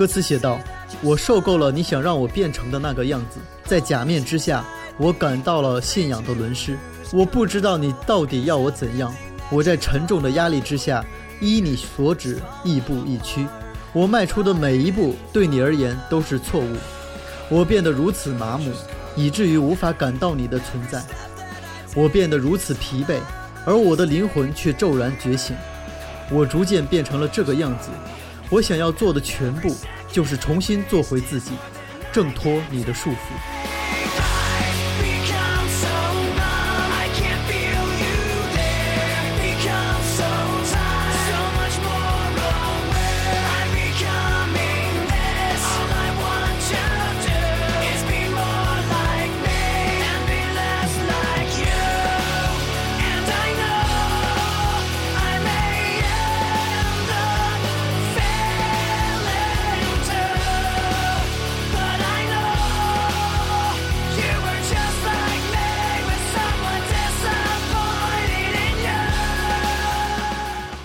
[0.01, 0.59] 歌词写道
[1.05, 4.65] ：“我受够了你想让我变成的那个样子，在假面之下，
[4.97, 6.75] 我感到了信仰的沦失。
[7.13, 9.15] 我不知道你到底要我怎样。
[9.51, 11.05] 我在沉重的压力之下，
[11.39, 13.47] 依你所指，亦步亦趋。
[13.93, 16.77] 我迈出的每一步，对你而言都是错误。
[17.51, 18.73] 我变得如此麻木，
[19.15, 21.03] 以至于无法感到你的存在。
[21.95, 23.19] 我变得如此疲惫，
[23.67, 25.55] 而我的灵魂却骤然觉醒。
[26.31, 27.91] 我逐渐变成了这个样子。
[28.51, 29.77] 我想要做的全部，
[30.11, 31.53] 就是重新做回自己，
[32.13, 33.60] 挣脱你的束缚。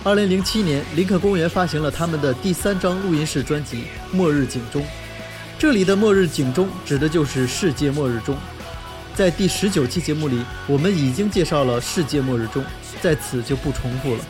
[0.06, 3.78] 二零零七年，林肯公园发行了他们的第三张录音室专辑
[4.12, 4.80] 《末日警钟》。
[5.58, 8.38] 这里的“末日警钟”指的就是世界末日钟。
[9.16, 12.64] 在第十九期节目里，我们已经介绍了世界末日钟，
[13.02, 14.20] 在此就不重复了。《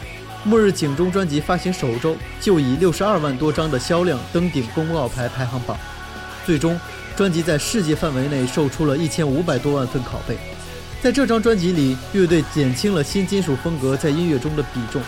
[0.46, 5.78] 末日警钟》专辑发行首周就以六十二万多张的销量登顶公告牌排行榜，
[6.46, 6.80] 最终
[7.18, 10.38] 专辑在世界范围内售出了一千五百多万份拷贝。
[11.02, 15.02] 在这张专辑里，乐队减轻了新金属风格在音乐中的比重。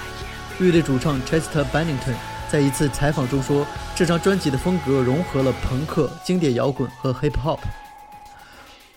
[0.59, 2.15] 乐队主唱 Chester Bennington
[2.49, 7.59] 在一次采访中说，这张专辑的风格融合了朋克、经典摇滚和 hip hop。《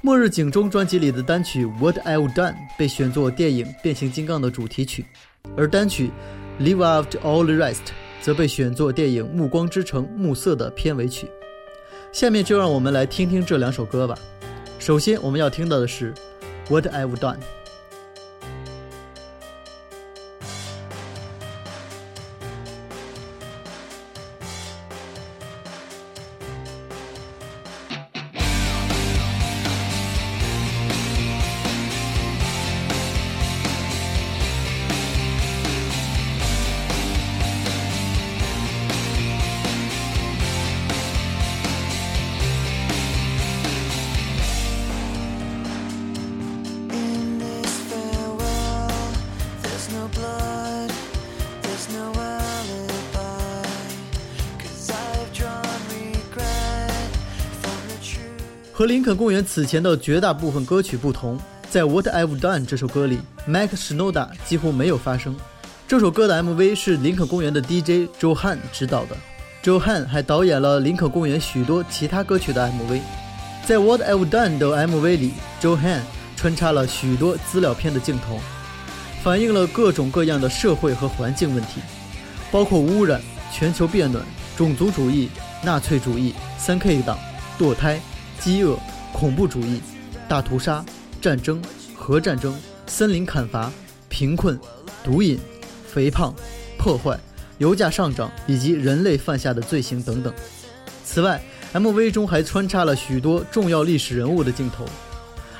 [0.00, 5.04] 末日警钟》专辑里的单曲《What I've Done》被选作电影《变形金刚》的主题曲，
[5.54, 6.10] 而单曲
[6.62, 7.74] 《Leave Out All the Rest》
[8.22, 11.28] 则被选作电影《暮光之城：暮色》的片尾曲。
[12.10, 14.16] 下面就让我们来听听这两首歌吧。
[14.78, 16.14] 首先，我们要听到的是
[16.70, 17.36] 《What I've Done》。
[59.00, 61.38] 林肯公园此前的绝大部分歌曲不同，
[61.70, 65.34] 在《What I've Done》这首歌里，Mike Snowda 几乎没有发声。
[65.88, 69.16] 这首歌的 MV 是林肯公园的 DJ Johan 执导的
[69.64, 73.00] ，Johan 还导演了林肯公园许多其他歌曲的 MV。
[73.64, 75.32] 在《What I've Done》的 MV 里
[75.62, 76.00] ，Johan
[76.36, 78.38] 穿插了许多资料片的镜头，
[79.24, 81.80] 反映了各种各样的社会和环境问题，
[82.52, 83.18] 包括污染、
[83.50, 84.22] 全球变暖、
[84.58, 85.30] 种族主义、
[85.64, 87.18] 纳粹主义、三 K 党、
[87.58, 87.98] 堕胎、
[88.40, 88.76] 饥饿、
[89.12, 89.80] 恐怖主义、
[90.28, 90.84] 大屠杀、
[91.20, 91.62] 战争、
[91.94, 93.70] 核战争、森林砍伐、
[94.08, 94.58] 贫困、
[95.04, 95.38] 毒瘾、
[95.86, 96.34] 肥胖、
[96.78, 97.18] 破坏、
[97.58, 100.32] 油价上涨以及人类犯下的罪行等等。
[101.04, 101.40] 此外
[101.74, 104.86] ，MV 中还穿插了许多重要历史人物的镜头，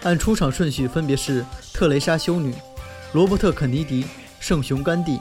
[0.03, 2.55] 按出场顺序分别是特蕾莎修女、
[3.13, 4.05] 罗伯特肯尼迪、
[4.39, 5.21] 圣雄甘地、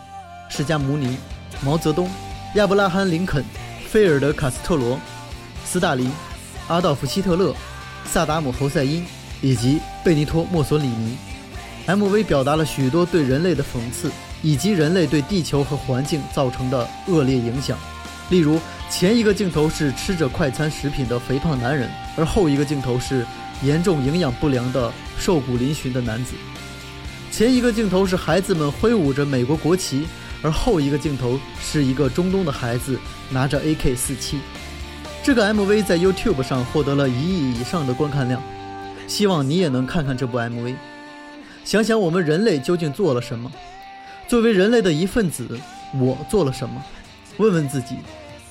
[0.50, 1.18] 释迦牟尼、
[1.62, 2.10] 毛泽东、
[2.56, 3.44] 亚伯拉罕林肯、
[3.90, 4.98] 菲尔德卡斯特罗、
[5.66, 6.10] 斯大林、
[6.70, 7.54] 阿道夫希特勒、
[8.06, 9.06] 萨达姆侯赛因
[9.42, 11.18] 以及贝尼托墨索里尼。
[11.88, 14.12] MV 表达了许多对人类的讽刺，
[14.44, 17.78] 以及人类对地球和环境造成的恶劣影响。
[18.30, 18.60] 例如，
[18.92, 23.26] 前一个镜头是吃着快餐食品的肥胖男人，而后一个镜头是
[23.64, 26.34] 严重营养不良的瘦骨嶙峋的男子。
[27.32, 30.06] 前一个镜头是孩子们挥舞着美国国旗，
[30.44, 33.00] 而后一个镜头是一个中东的孩子
[33.32, 34.36] 拿着 AK-47。
[35.22, 38.42] 这个 MV 在 YouTube 上获得了一亿以上的观看量，
[39.08, 40.76] 希望你也能看看这部 MV。
[41.64, 43.52] 想想我们人类究竟做了什么？
[44.28, 45.60] 作为人类的一份子，
[46.00, 46.84] 我做了什么？
[47.38, 47.98] 问问自己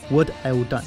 [0.08, 0.84] ，What I've done。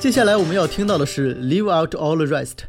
[0.00, 2.60] 接下来我们要听到的是 Leave Out All the Rest。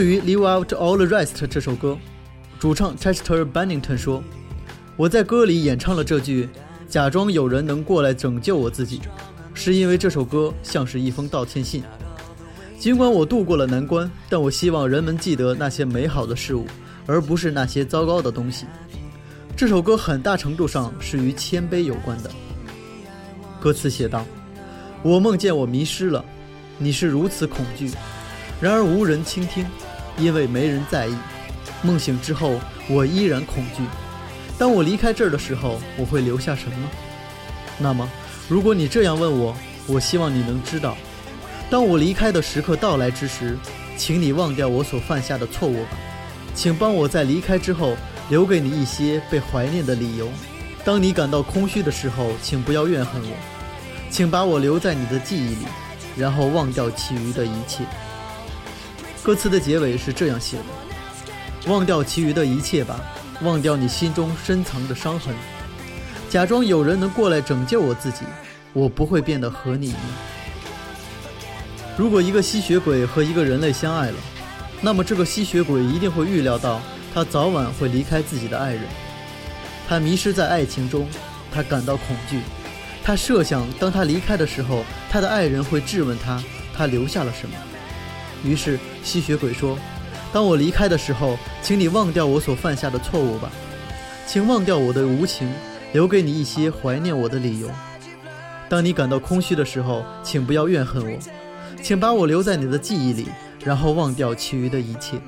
[0.00, 1.94] 对于《Leave Out All the Rest》这首歌，
[2.58, 4.24] 主唱 Chester Bennington 说
[4.96, 6.48] ：“我在歌里演唱了这句，
[6.88, 9.02] 假装有人能过来拯救我自己，
[9.52, 11.82] 是因为这首歌像是一封道歉信。
[12.78, 16.64] 尽管我度过了难关，但我希望人们记得那些美好的事物，
[17.04, 18.64] 而不是那些糟糕的东西。
[19.54, 22.30] 这首歌很大程度上是与谦卑有关的。
[23.60, 24.24] 歌词写道
[25.04, 26.24] ：“我梦见我迷失了，
[26.78, 27.90] 你是如此恐惧。”
[28.62, 29.64] 然而无人倾听，
[30.20, 31.16] 因为没人在意。
[31.82, 33.82] 梦醒之后，我依然恐惧。
[34.58, 36.88] 当我离开这儿的时候，我会留下什么？
[37.78, 38.06] 那么，
[38.48, 39.56] 如果你这样问我，
[39.86, 40.96] 我希望你能知道，
[41.70, 43.56] 当我离开的时刻到来之时，
[43.96, 45.90] 请你忘掉我所犯下的错误吧。
[46.54, 47.96] 请帮我在离开之后
[48.28, 50.28] 留给你一些被怀念的理由。
[50.84, 53.36] 当你感到空虚的时候，请不要怨恨我，
[54.10, 55.66] 请把我留在你的记忆里，
[56.16, 57.84] 然后忘掉其余的一切。
[59.22, 60.64] 歌词的结尾是这样写的
[61.70, 62.98] ：“忘掉其余的一切吧，
[63.42, 65.34] 忘掉你心中深藏的伤痕，
[66.30, 68.20] 假装有人能过来拯救我自己，
[68.72, 70.00] 我不会变得和你一样。”
[71.98, 74.16] 如果一个吸血鬼和一个人类相爱了，
[74.80, 76.80] 那么这个吸血鬼一定会预料到
[77.12, 78.82] 他早晚会离开自己的爱人。
[79.86, 81.06] 他迷失在爱情中，
[81.52, 82.40] 他感到恐惧，
[83.04, 86.42] 他设想当他离开的时候，他的爱人会质问他，
[86.74, 87.54] 他留下了什么。
[88.44, 89.78] 于是吸血鬼说
[90.32, 93.50] ：“当我离开的时候，请你忘掉我所犯下的错误吧，
[94.26, 95.50] 请忘掉我的无情，
[95.92, 97.68] 留给你一些怀念我的理由。
[98.68, 101.18] 当你感到空虚的时候，请不要怨恨我，
[101.82, 103.26] 请把我留在你的记忆里，
[103.64, 105.20] 然后忘掉其余的一切。”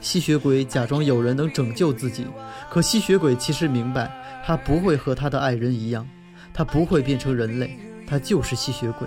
[0.00, 2.26] 吸血鬼假装有人能拯救自己，
[2.70, 4.10] 可吸血鬼其实明白，
[4.46, 6.08] 他不会和他的爱人一样，
[6.54, 9.06] 他不会变成人类，他就是吸血鬼。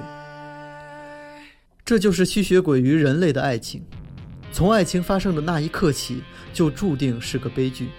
[1.86, 3.84] 这就是吸血鬼与人类的爱情，
[4.54, 6.24] 从爱情发生的那一刻起，
[6.54, 7.90] 就注定是个悲剧。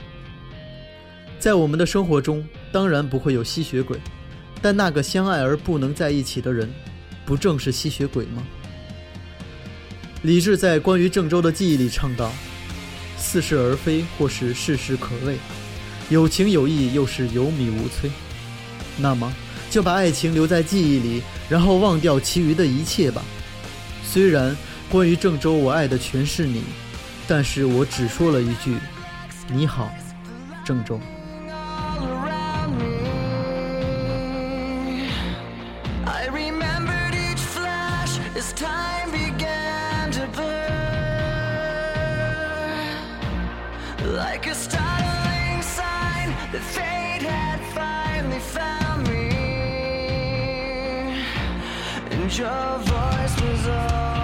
[1.39, 3.99] 在我们的生活中，当然不会有吸血鬼，
[4.63, 6.73] 但那个相爱而不能在一起的人，
[7.27, 8.43] 不正是吸血鬼吗？
[10.23, 12.33] 李志在关于郑州的记忆里唱道
[13.19, 15.37] ：“似是而非，或是事事可畏，
[16.09, 18.09] 有情有义，又是有米无炊。”
[18.97, 19.31] 那么，
[19.71, 23.23] 就把爱情留在记忆里，然后忘掉其余的一切吧。
[24.15, 24.57] 虽然
[24.89, 26.63] 关于郑州，我爱的全是你，
[27.27, 28.79] 但是我只说了一句
[29.51, 29.91] ：“你好，
[30.65, 31.01] 郑州。”
[36.07, 40.71] I remembered each flash as time began to blur.
[44.13, 48.84] Like a startling sign that fate had finally found
[52.25, 54.24] And your voice was all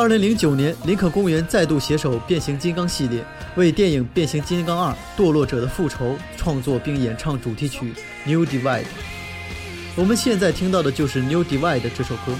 [0.00, 3.22] 二零零九年，林肯公园再度携手变形金刚系列，
[3.56, 7.92] 为电影《变形金刚二：堕落者的复仇》创作并演唱主题曲
[8.24, 8.80] 《New Divide》。
[9.94, 12.34] 我们现在听到的就是《New Divide》这首歌。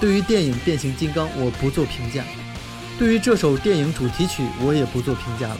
[0.00, 2.22] 对于电影《变形金刚》，我不做评价；
[2.98, 5.58] 对于这首电影主题曲，我也不做评价了。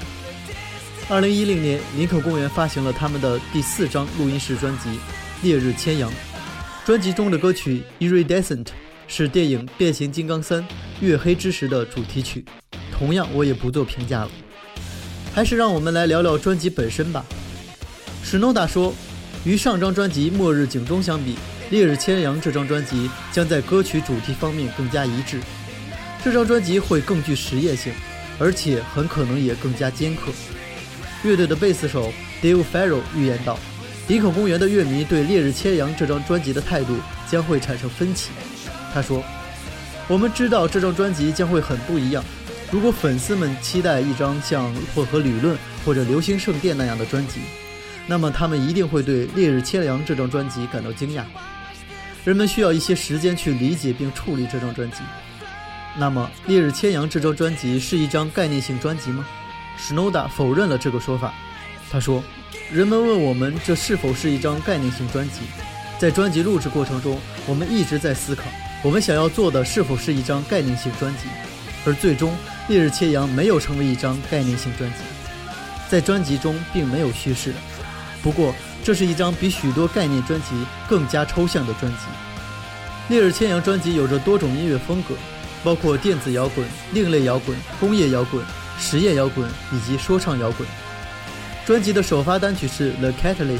[1.11, 4.89] 二零一零年，林肯公园发行了他们的第四张录音室专辑
[5.43, 6.11] 《烈日千阳》，
[6.87, 8.65] 专辑中的歌曲《Iridescent》
[9.07, 10.67] 是电影《变形金刚三：
[11.01, 12.45] 月黑之时》的主题曲，
[12.91, 14.31] 同样我也不做评价了。
[15.35, 17.25] 还是让我们来聊聊专辑本身吧。
[18.25, 18.95] 史诺达说，
[19.45, 21.35] 与上张专辑《末日警钟》相比，
[21.71, 25.39] 《烈日千阳》这张专辑将在歌曲主题方面更加一致。
[26.25, 27.93] 这张专辑会更具实验性，
[28.39, 30.33] 而且很可能也更加尖刻。
[31.23, 32.11] 乐队的贝斯手
[32.43, 33.59] Dave Farrell 预言道
[34.09, 36.97] ：“林肯公园的乐迷对《烈日千阳》这张专辑的态度
[37.31, 38.31] 将会产生分歧。”
[38.93, 39.23] 他说
[40.09, 42.25] ：“我们知道这张专辑将会很不一样。
[42.71, 45.55] 如果粉丝们期待一张像《混合理论》
[45.85, 47.41] 或者《流星圣殿》那样的专辑，
[48.07, 51.23] 那么他们一定会对《烈日千阳》这张专辑感到惊讶。
[52.25, 54.99] 人们需要一些时间去理解并处理这张专辑。
[55.97, 59.27] 那么，《烈日千阳》这张专辑是一张概念性专辑吗？
[59.77, 61.35] 史诺达否认了这个说法。
[61.91, 62.23] 他说
[62.71, 65.41] ：“人们问我们这是否是一张概念性专辑。
[65.99, 68.45] 在专辑录制过程中，我们一直在思考，
[68.83, 71.29] 我们想要做的是否是一张概念性专辑。
[71.85, 72.31] 而最终，
[72.69, 74.97] 《烈日切阳》没有成为一张概念性专辑。
[75.89, 77.53] 在专辑中并没有叙事。
[78.23, 80.49] 不过，这是一张比许多概念专辑
[80.89, 81.99] 更加抽象的专辑。
[83.09, 85.15] 《烈日千阳》专辑有着多种音乐风格，
[85.63, 88.45] 包括电子摇滚、另类摇滚、工业摇滚。”
[88.79, 90.69] 实验摇滚以及说唱摇滚。
[91.65, 93.57] 专辑的首发单曲是《The Catalyst》。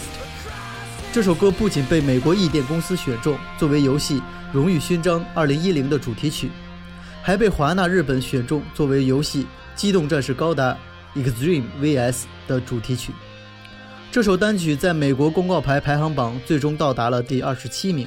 [1.11, 4.21] 这首歌不仅被美国译电公司选中作为游戏
[4.57, 6.49] 《荣誉勋章二零一零》的主题曲，
[7.23, 9.43] 还被华纳日本选中作为游戏
[9.75, 10.75] 《机动战士高达
[11.15, 12.13] Extreme VS》
[12.47, 13.13] 的主题曲。
[14.11, 18.07] 这首单曲在美国公告牌排行榜最终到达了第二十七名。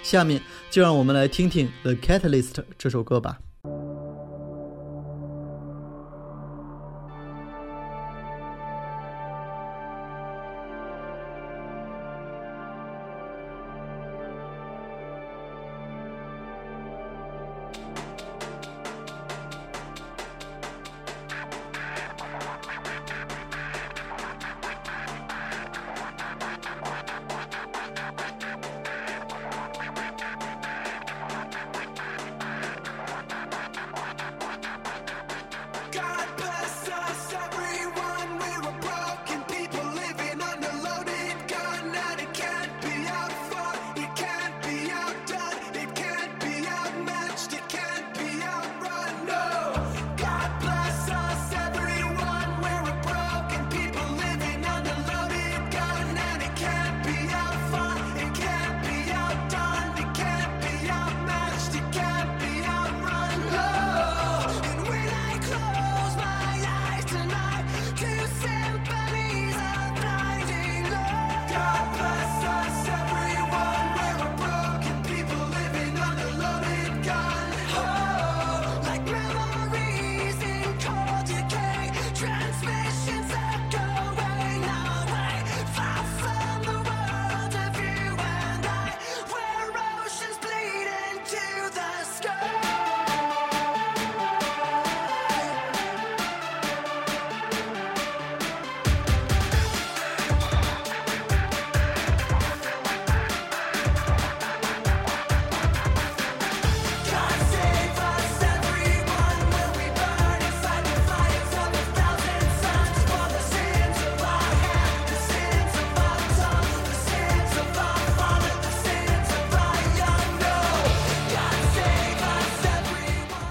[0.00, 3.40] 下面就让我们来听听《The Catalyst》这首歌吧。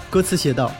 [0.09, 0.71] 歌词写道：“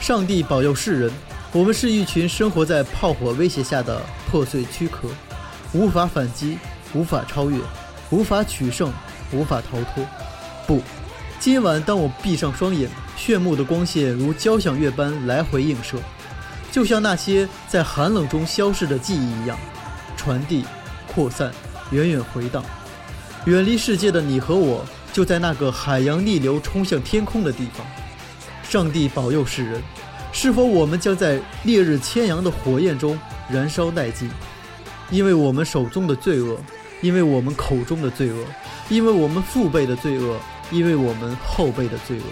[0.00, 1.12] 上帝保佑世人，
[1.52, 4.00] 我们是一群生活在炮火威胁下的
[4.30, 5.08] 破碎躯壳，
[5.74, 6.56] 无法反击，
[6.94, 7.58] 无法超越，
[8.08, 8.90] 无法取胜，
[9.30, 10.02] 无法逃脱。
[10.66, 10.80] 不，
[11.38, 15.98] 今晚当我闭上双眼，炫目的光线如交响乐般来回映射，
[16.70, 19.58] 就像那些在寒冷中消逝的记忆一样，
[20.16, 20.64] 传递、
[21.06, 21.52] 扩散，
[21.90, 22.64] 远远回荡。
[23.44, 27.86] 远离世界的你和我，就在那个海洋逆流冲向天空的地方。”
[28.72, 29.82] 上帝保佑世人，
[30.32, 33.20] 是否我们将在烈日千阳的火焰中
[33.50, 34.30] 燃烧殆尽？
[35.10, 36.56] 因为我们手中的罪恶，
[37.02, 38.46] 因为我们口中的罪恶，
[38.88, 42.24] 因为我们父辈的罪恶，因为我们后辈的罪恶。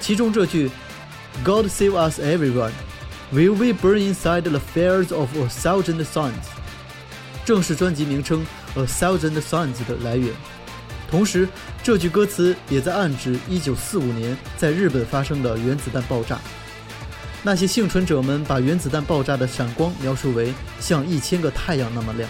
[0.00, 0.68] 其中这句
[1.44, 2.72] “God save us, everyone,
[3.32, 6.32] will we burn inside the fires of a thousand suns”，
[7.44, 8.44] 正是专辑名称
[8.74, 10.34] “A Thousand Suns” 的来源。
[11.10, 11.48] 同时，
[11.82, 16.38] 这句歌词也在暗指1945年在日本发生的原子弹爆炸。
[17.42, 22.28] 那些幸存者们把原子弹爆炸的闪光描述为像一千个太阳那么亮。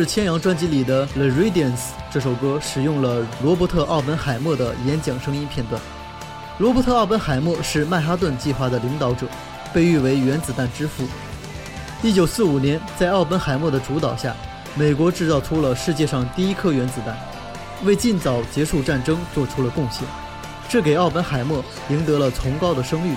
[0.00, 1.76] 是千阳专辑里的《The Radiance》
[2.10, 5.78] 这首歌使用了罗伯特·奥本海默的演讲声音片段。
[6.56, 9.26] 罗伯特·奥本海默是曼哈顿计划的领导者，
[9.74, 11.04] 被誉为原子弹之父。
[12.02, 14.34] 1945年，在奥本海默的主导下，
[14.74, 17.14] 美国制造出了世界上第一颗原子弹，
[17.84, 20.08] 为尽早结束战争做出了贡献，
[20.66, 23.14] 这给奥本海默赢得了崇高的声誉。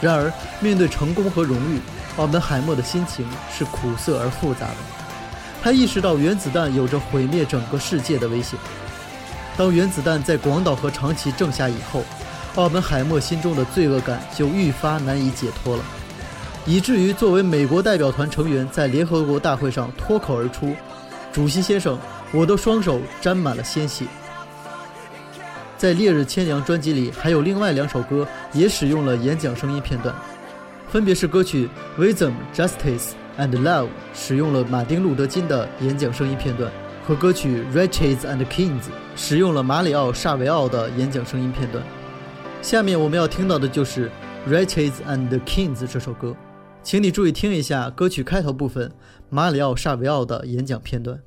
[0.00, 1.80] 然而，面对成功和荣誉，
[2.16, 4.76] 奥本海默的心情是苦涩而复杂的。
[5.62, 8.58] 他意识到原子弹有着毁灭整个世界的危险。
[9.56, 12.02] 当原子弹在广岛和长崎正下以后，
[12.56, 15.84] 奥本海默心中的罪恶感就愈发难以解脱了，
[16.66, 20.74] 以至于作为美国代表团成员，在联合国大会上脱口而出
[21.32, 21.96] ：“主席先生，
[22.32, 24.04] 我的双手沾满了鲜血。”
[25.78, 30.14] 在《烈日千阳》专辑里，还有另外两首歌也使用了演讲声音片段，
[30.90, 31.68] 分别是歌曲
[32.00, 36.70] 《Wisdom, Justice and Love》使用了马丁·路德·金的演讲声音片段，
[37.06, 38.80] 和歌曲《Riches and Kings》
[39.16, 41.82] 使用了马里奥·萨维奥的演讲声音片段。
[42.60, 44.10] 下面我们要听到的就是
[44.50, 46.36] 《Riches and Kings》这首歌，
[46.82, 48.90] 请你注意听一下歌曲开头部分
[49.30, 51.18] 马里奥·萨维奥的演讲片段。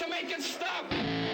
[0.00, 1.29] to make it stop.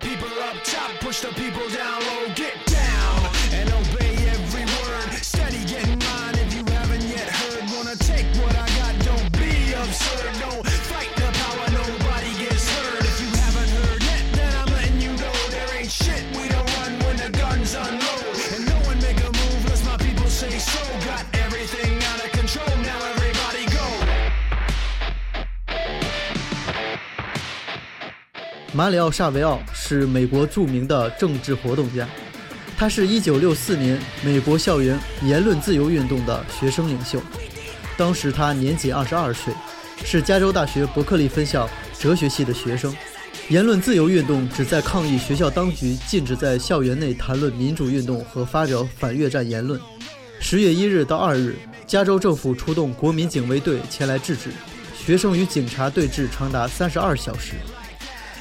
[0.00, 2.34] People up top push the people down low.
[2.34, 2.65] Get
[28.76, 32.06] 马里奥·萨维奥是美国著名的政治活动家，
[32.76, 37.18] 他是一九六四年美国校园言论自由运动的学生领袖。
[37.96, 39.54] 当时他年仅二十二岁，
[40.04, 41.66] 是加州大学伯克利分校
[41.98, 42.94] 哲学系的学生。
[43.48, 49.80] 言论自由运动旨在抗议学校当局禁止在校园内谈论民主运动和发表反越战言论。
[50.38, 54.50] 十月一日到二日，加州政府出动国民警卫队前来制止，
[54.94, 57.54] 学生与警察对峙长达三十二小时。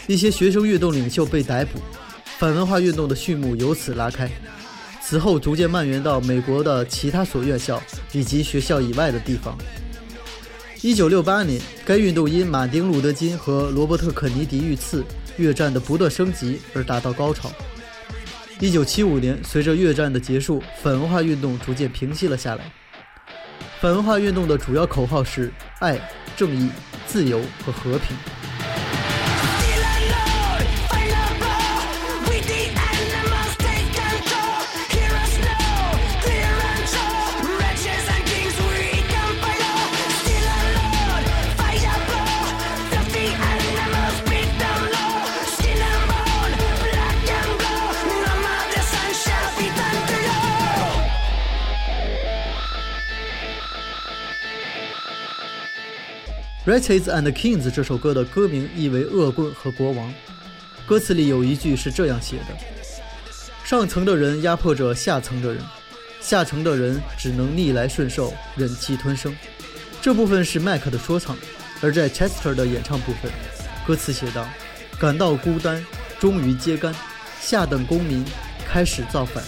[0.07, 1.80] 一些学生运动领袖被逮捕，
[2.38, 4.30] 反文化运动的序幕由此拉开。
[5.02, 9.57] 此后逐渐蔓延到美国的其他所院校以及学校以外的地方。
[10.82, 15.03] 一九六八年，该运动因马丁·路德·金和罗伯特·肯尼迪遇刺、
[15.38, 17.52] 越战的不断升级而达到高潮。
[18.60, 22.72] 一九七五年，随着越战的结束，反文化运动逐渐平息了下来。
[23.82, 25.99] 反文化运动的主要口号是爱、
[26.38, 26.69] 正义、
[27.07, 28.15] 自由和和平。
[56.66, 60.12] Riches and Kings》这首歌的歌名意为恶棍和国王。
[60.88, 62.58] 歌词里有一句是这样写的
[63.64, 65.64] ：“上层的人压迫着下层的人，
[66.20, 69.36] 下层的人只能逆来顺受，忍气吞声。”
[70.02, 71.38] 这部分是麦克的说唱，
[71.82, 73.32] 而在 Chester 的演唱部分，
[73.86, 74.44] 歌词写道
[74.98, 75.86] ：“感到孤单，
[76.20, 76.96] 终于揭竿，
[77.40, 78.26] 下等公民
[78.68, 79.44] 开始造反，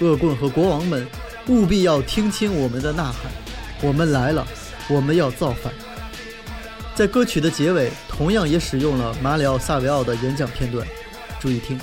[0.00, 1.06] 恶棍和国王们
[1.48, 3.32] 务必要听清我们的呐喊，
[3.80, 4.46] 我们来了，
[4.90, 5.72] 我们要造反。”
[6.94, 10.86] 在歌曲的结尾，同样也使用了马里奥·萨维奥的演讲片段，
[11.40, 11.78] 注意听。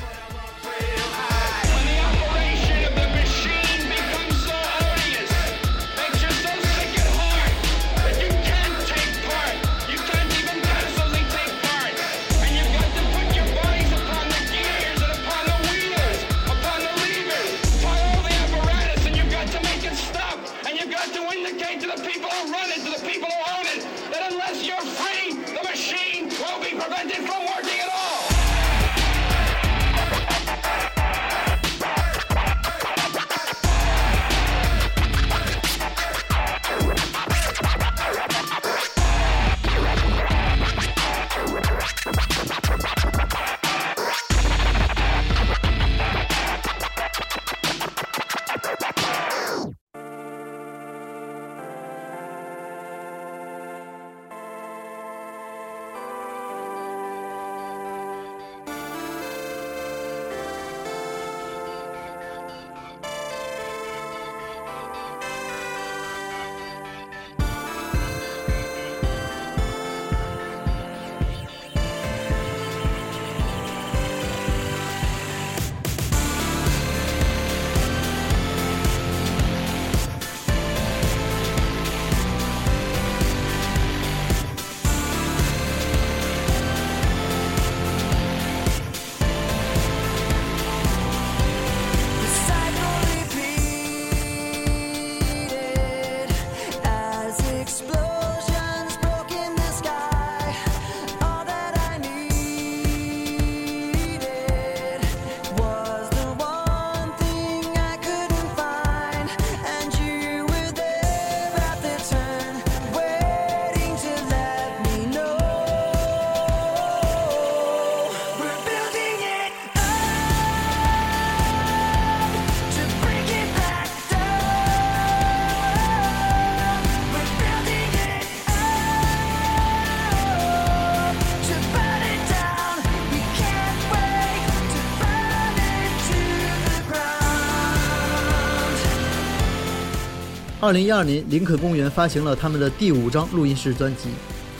[140.69, 144.09] 二零一二年，林肯公园发行了他们的第五张录音室专辑《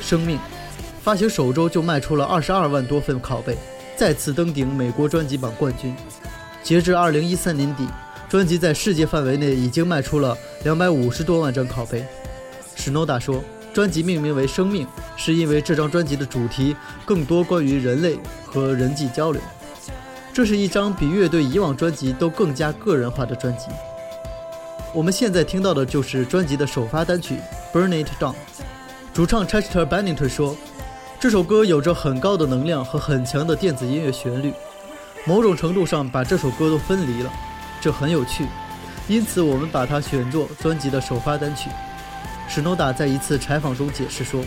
[0.02, 0.38] 生命》，
[1.04, 3.56] 发行首周就卖出了二十二万多份拷贝，
[3.96, 5.96] 再次登顶美国专辑榜冠军。
[6.64, 7.88] 截至二零一三年底，
[8.28, 12.04] 专辑在世界范围内已经卖出了两百五十多万张拷贝。
[12.76, 16.76] 史诺达说，专辑命名为《生命》，是因为这张专辑的主题
[17.06, 18.18] 更多关于人类
[18.48, 19.40] 和人际交流。
[20.34, 23.66] 这是一张比乐队以往专辑都更加个人化的专辑。
[24.92, 27.36] 我们现在听到的就是专辑的首发单曲
[27.78, 28.32] 《Burn It Down》。
[29.14, 30.58] 主唱 Chester Bennington 说，
[31.20, 34.52] 这首歌有着很高的能量和很强的电子音乐旋律，
[35.26, 37.32] 某种程度上把这首歌都分离了，
[37.80, 38.48] 这很有趣。
[39.08, 41.70] 因此，我们把它选作专辑的首发单曲。
[42.48, 44.42] 史诺达在一次采访中解释说，《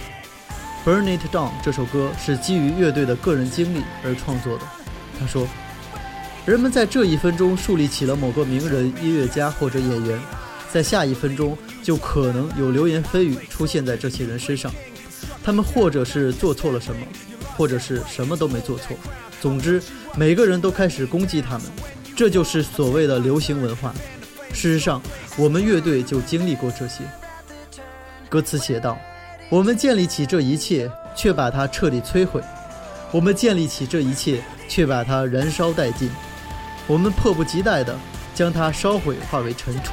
[0.84, 4.64] Burn It Down》这首歌是基于乐队的个人经历而创作的。
[5.20, 5.46] 他说。
[6.44, 10.18] 人们在这一分钟树立起了某个名人、音乐家或者演员，
[10.72, 14.72] 在下一分钟就可能有流言蜚语出现在这些人身上。
[15.44, 17.06] 他们或者是做错了什么，
[17.56, 18.96] 或者是什么都没做错。
[19.40, 19.80] 总之，
[20.16, 21.62] 每个人都开始攻击他们，
[22.16, 23.94] 这就是所谓的流行文化。
[24.52, 25.00] 事实上，
[25.36, 27.04] 我们乐队就经历过这些。
[28.28, 28.98] 歌词写道
[29.48, 32.40] ：“我们建立起这一切，却把它彻底摧毁；
[33.12, 36.10] 我们建立起这一切，却把它燃烧殆尽。”
[36.86, 37.96] 我们迫不及待地
[38.34, 39.92] 将它烧毁，化为尘土。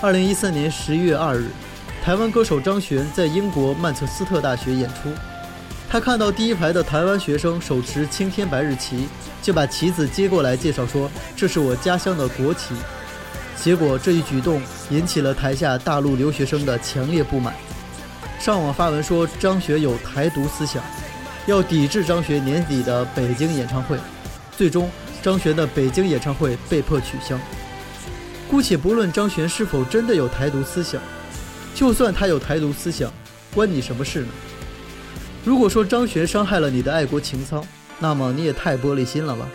[0.00, 1.48] 二零一三年十一月二日，
[2.04, 5.10] 台湾歌手张悬在英国曼彻斯特大学演出，
[5.88, 9.08] 他看到第一排的台湾学生手持青天白日旗，
[9.42, 12.74] 就把旗子接过来介绍说：“这是我家乡的国旗。”
[13.56, 14.60] 结果这一举动
[14.90, 17.54] 引起了台下大陆留学生的强烈不满，
[18.38, 20.82] 上网发文说张学有台独思想，
[21.46, 23.98] 要抵制张学年底的北京演唱会。
[24.56, 24.88] 最终。
[25.26, 27.36] 张悬的北京演唱会被迫取消。
[28.48, 31.02] 姑且不论张悬是否真的有台独思想，
[31.74, 33.12] 就算他有台独思想，
[33.52, 34.28] 关你什么事呢？
[35.44, 37.66] 如果说张悬伤害了你的爱国情操，
[37.98, 39.48] 那么你也太玻璃心了吧？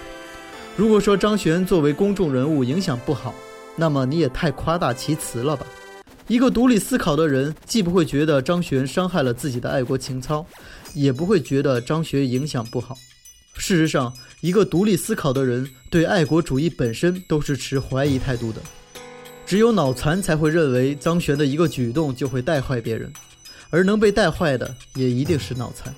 [0.75, 3.33] 如果说张悬作为公众人物影响不好，
[3.77, 5.65] 那么你也太夸大其词了吧？
[6.27, 10.45] 一个独立思考的人，既不会觉得张悬伤害了自己的爱国情操，
[10.93, 12.97] 也不会觉得张悬影响不好。
[13.55, 18.61] 事实上，一个独立思考的人对爱国主义本身都是持怀疑态度的。
[19.45, 23.11] 只有脑残才会认为张悬的一个举动就会带坏别人，
[23.69, 25.93] 而能被带坏的也一定是脑残。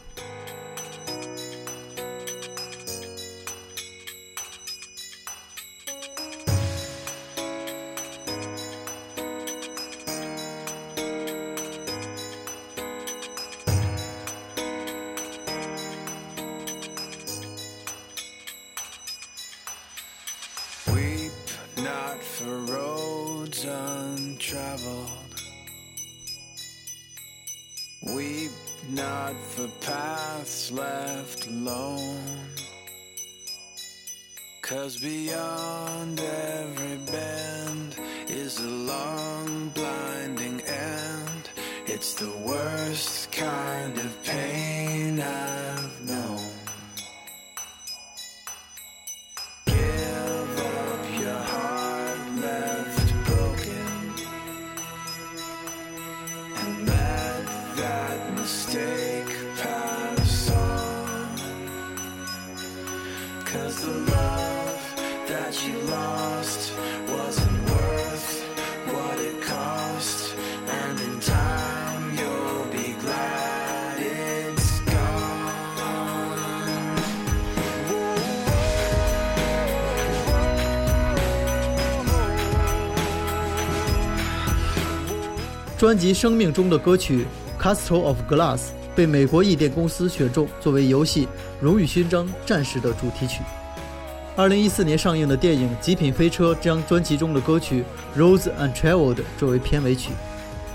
[63.52, 64.94] Cause the love
[65.28, 66.73] that you lost
[67.09, 68.28] wasn't worth
[68.93, 70.35] what it cost,
[70.66, 75.28] and in time you'll be glad it's gone.
[85.78, 87.27] 专辑《生命》中的歌曲《
[87.62, 88.60] Castle of Glass》
[88.95, 91.26] 被美国译电公司选中作为游戏
[91.60, 93.41] 《荣誉勋章：战士》的主题曲。
[94.36, 97.84] 二零一四年上映的电影《极品飞车》将专辑中的歌曲
[98.20, 100.11] 《Rose and Traveled》作为片尾曲。《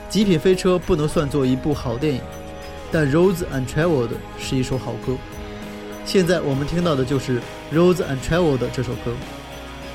[0.08, 2.20] 极品飞车》不能算作一部好电影，
[2.90, 4.08] 但《Rose and Traveled》
[4.38, 5.16] 是一首好歌。
[6.04, 7.40] 现在我们听到的就是
[7.72, 9.12] 《Rose and Traveled》这首歌。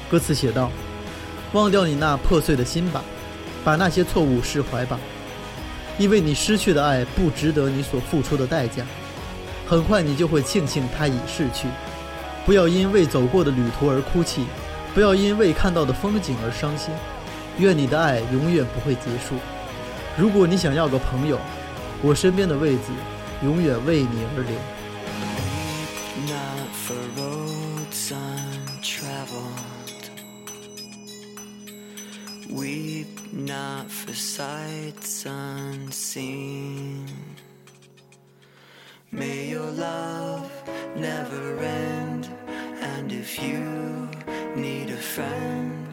[0.09, 0.71] 歌词写道
[1.53, 3.03] ：“忘掉你那破碎的心吧。”
[3.65, 4.99] 把那些错误释怀吧，
[5.97, 8.83] 因为你失去的爱不值得你所付出的代价。
[9.67, 11.67] 很快你就会庆幸它已逝去。
[12.45, 14.45] 不要因未走过的旅途而哭泣，
[14.93, 16.93] 不要因未看到的风景而伤心。
[17.59, 19.35] 愿你的爱永远不会结束。
[20.17, 21.39] 如果你想要个朋友，
[22.01, 22.91] 我身边的位子
[23.43, 24.53] 永远为你而留。
[26.25, 29.82] not for roads untraveled.
[32.53, 37.07] Weep not for sights unseen.
[39.11, 40.51] May your love
[40.95, 42.29] never end.
[42.47, 44.07] And if you
[44.55, 45.87] need a friend,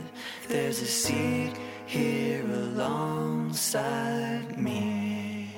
[0.48, 1.54] there's a seat
[1.86, 5.54] here alongside me.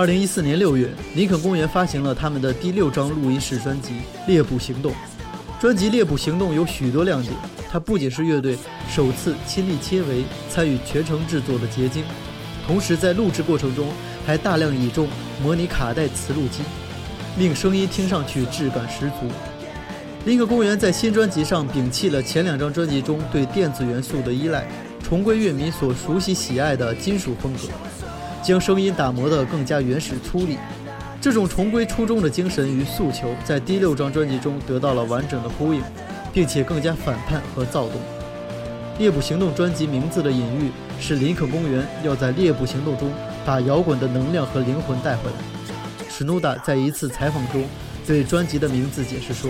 [0.00, 3.90] 二零一四年六月，林肯公园发行了他们的第六张录音室专辑
[4.26, 4.92] 《猎捕行动》。
[5.60, 7.34] 专辑《猎捕行动》有许多亮点，
[7.70, 8.56] 它不仅是乐队
[8.88, 12.02] 首次亲力亲为参与全程制作的结晶，
[12.66, 13.88] 同时在录制过程中
[14.24, 15.06] 还大量倚重
[15.42, 16.62] 模拟卡带磁录机，
[17.36, 19.30] 令声音听上去质感十足。
[20.24, 24.66] 林肯公园在新专辑上摒弃了前两张专辑中对电子元素的依赖，
[25.02, 27.68] 重归乐迷所熟悉喜爱的金属风格。
[28.50, 30.56] 将声音打磨得更加原始粗粝。
[31.20, 35.80] 这种重归初衷的精神与诉求，在第六张专辑中得到了完整的呼应，
[36.32, 37.92] 并且更加反叛和躁动。
[38.98, 43.12] 《猎捕行动》专辑名字的隐喻是林肯公园要在猎捕行动中
[43.46, 45.36] 把摇滚的能量和灵魂带回来。
[46.08, 47.64] 史努达在一次采访中
[48.04, 49.48] 对专辑的名字解释说，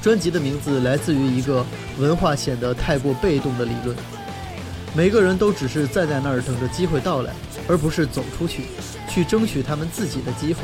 [0.00, 1.66] 专辑的名字来自于一个
[1.98, 3.96] 文化显得太过被动的理论。
[4.94, 7.32] 每个人都只是站在那儿等着机会到来，
[7.68, 8.62] 而不是走出去，
[9.08, 10.62] 去争取他们自己的机会。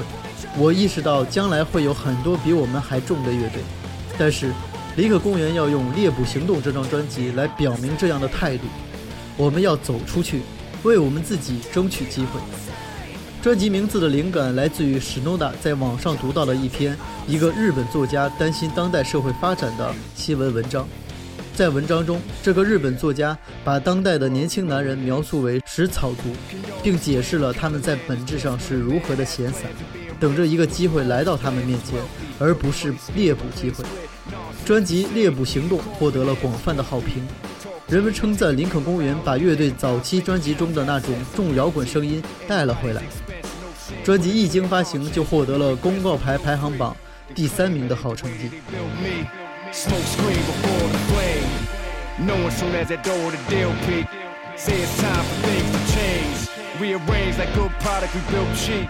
[0.57, 3.63] 我意识到将来会有很多比我们还重的乐队，
[4.19, 4.51] 但是
[4.97, 8.65] 林肯公园要用《猎捕行动》这张专辑来表明这样的态度。
[9.37, 10.43] 我们要走出去，
[10.83, 12.41] 为我们自己争取机会。
[13.43, 20.89] 专辑名字的灵感来自于史诺达在网上读到了一篇一个日本作家担心当代社会发展的新闻文章。
[21.55, 26.35] 在文章中，这个日本作家把当代的年轻男人描述为食草族，
[26.83, 29.71] 并解释了他们在本质上是如何的闲散，
[30.19, 31.97] 等着一个机会来到他们面前，
[32.41, 33.85] 而不是猎捕机会。
[34.65, 37.25] 专辑《猎捕行动》获得了广泛的好评，
[37.89, 43.03] 人们称赞林肯公园把乐队早期专辑中的那种重摇滚声音带了回来。
[44.03, 46.97] 专辑一经发行就获得了公告牌排行榜
[47.33, 48.51] 第三名的好成绩。
[52.19, 54.07] Knowing soon as that door the deal peak.
[54.55, 56.39] Say it's time for things to change.
[56.79, 58.87] Rearrange like good product we built cheap.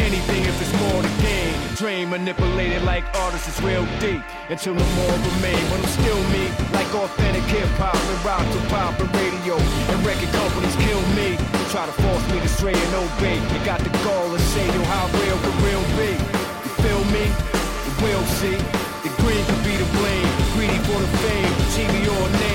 [0.00, 1.52] Anything if it's more to gain.
[1.76, 4.24] Dream manipulated like artists is real deep.
[4.48, 5.60] Until no more remain.
[5.68, 9.60] But I'm still me, like authentic hip hop and rock to pop and radio.
[9.60, 11.36] And record companies kill me.
[11.68, 13.44] Try to force me to stray and obey.
[13.44, 16.16] You got the gall to say, yo, how real could real be?
[16.16, 17.28] You feel me?
[18.00, 18.56] We'll see.
[19.04, 20.28] The green could be the blame.
[20.56, 21.52] Greedy for the fame.
[21.76, 22.53] TV or name.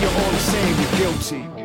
[0.00, 0.80] You're all the same.
[0.80, 1.57] You're guilty.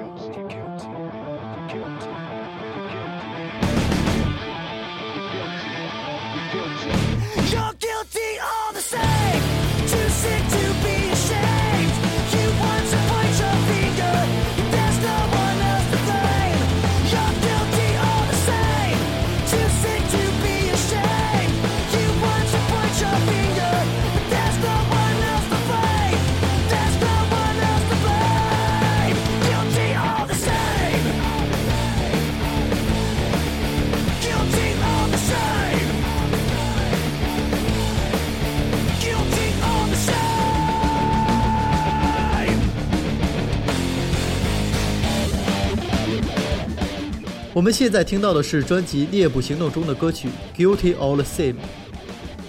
[47.53, 50.27] 我们现在听到的是专辑《猎捕行动》中的歌曲
[50.59, 51.53] 《Guilty All the Same》。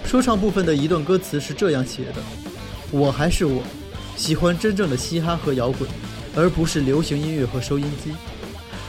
[0.07, 2.15] 说唱部分的一段歌词是这样写的
[2.91, 3.63] ：“我还是我，
[4.17, 5.87] 喜欢真正的嘻哈和摇滚，
[6.35, 8.13] 而不是流行音乐和收音机。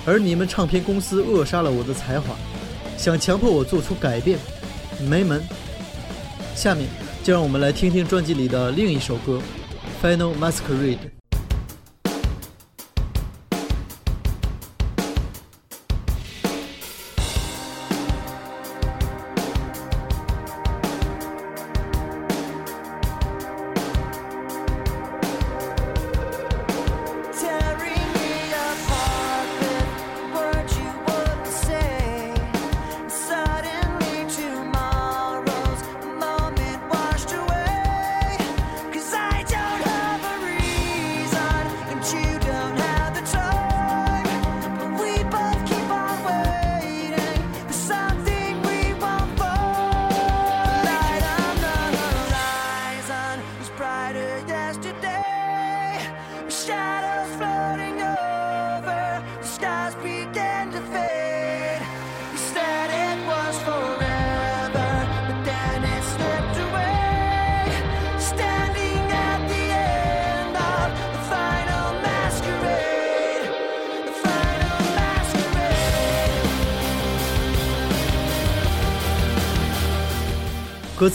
[0.06, 2.34] 而你们唱片公司扼杀了我的才华，
[2.98, 4.40] 想强迫我做出改变，
[5.10, 5.44] 没门。”
[6.56, 6.88] 下面
[7.26, 9.42] 就让我们来听听专辑里的另一首歌
[10.02, 10.98] 《Final Masquerade》。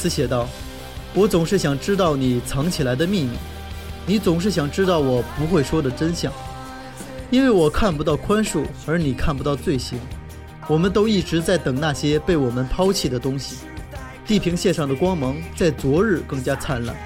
[0.01, 0.49] 歌词写道
[1.13, 3.37] ：“我总是想知道你藏起来的秘密，
[4.07, 6.33] 你总是想知道我不会说的真相，
[7.31, 10.01] 因为我看不到宽恕，而你看不到罪行。
[10.69, 13.57] 我们都一直在等那些被我们抛弃的东西。
[14.27, 16.97] 地平线上的光芒在昨日更加灿烂，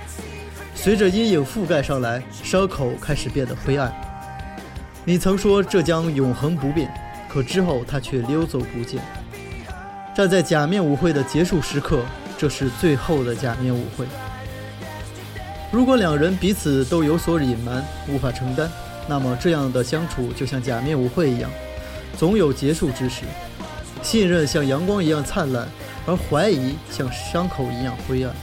[0.77, 3.93] 随着阴影覆盖上来，伤口开始变得灰暗。
[5.05, 6.89] 你曾说这将永恒不变，
[7.29, 9.03] 可之后它却溜走不见。
[10.15, 11.99] 站在假面舞会的结束时刻，
[12.45, 14.05] 这是最后的假面舞会。
[15.73, 18.69] 如果两人彼此都有所隐瞒，无法承担，
[19.09, 21.51] 那么这样的相处就像假面舞会一样，
[22.19, 23.23] 总有结束之时。
[24.03, 25.67] 信任像阳光一样灿烂，
[26.05, 28.35] 而怀疑像伤口一样灰暗。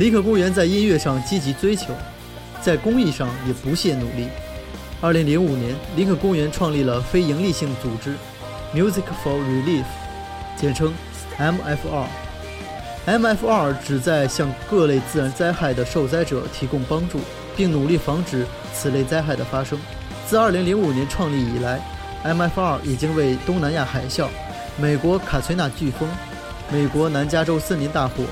[0.00, 1.92] 林肯公园在音乐上积极追求，
[2.62, 4.28] 在公益上也不懈努力。
[4.98, 8.14] 二零零五年，林肯公园创立了非营利性组织
[8.74, 9.84] Music for Relief，
[10.56, 10.90] 简称
[11.36, 12.06] MFR。
[13.06, 17.20] MFR 旨在向各类自然灾害的受灾者提供帮助，
[17.54, 19.78] 并努力防止此类灾害的发生。
[20.26, 21.78] 自2005年创立以来
[22.24, 24.28] ，MFR 已经为东南亚海啸、
[24.80, 26.08] 美国卡崔娜飓风、
[26.72, 28.24] 美国南加州森林大火、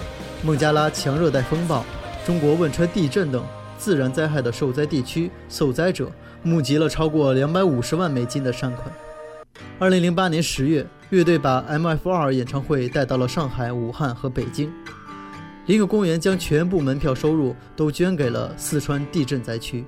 [0.44, 1.85] 孟加拉强热带风暴、
[2.24, 3.44] 中国汶川地震等
[3.77, 6.10] 自然灾害的受灾地区受灾者
[6.43, 8.90] 募集了超过两百五十万美金的善款。
[9.81, 14.73] 二零零八年十月，乐队把 MFR 演唱会带到了上海、武汉和北京。
[15.66, 19.85] 林肯公园将全部门票收入都捐给了四川地震灾区。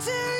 [0.00, 0.39] To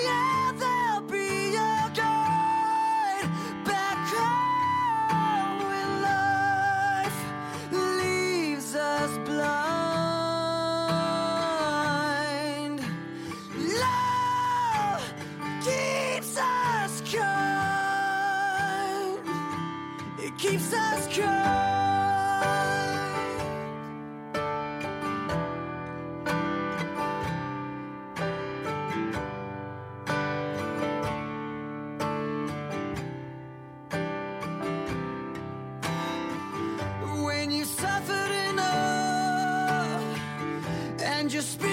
[41.31, 41.69] just speak.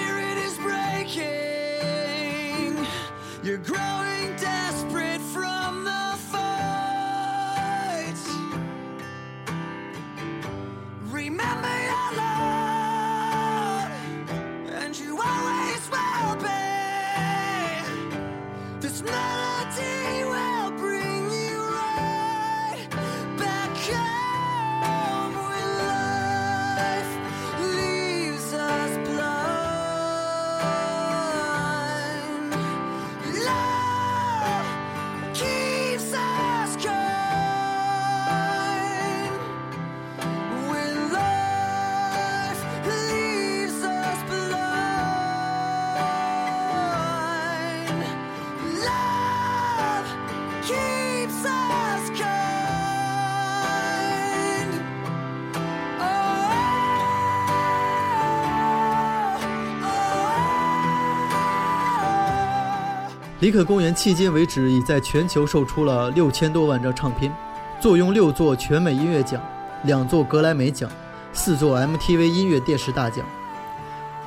[63.48, 63.54] Oh, oh.
[63.54, 67.32] 林肯公园迄今为止已在全球售出了六千多万张唱片，
[67.80, 69.40] 坐拥六座全美音乐奖、
[69.84, 70.90] 两座格莱美奖、
[71.32, 73.24] 四座 MTV 音乐电视大奖。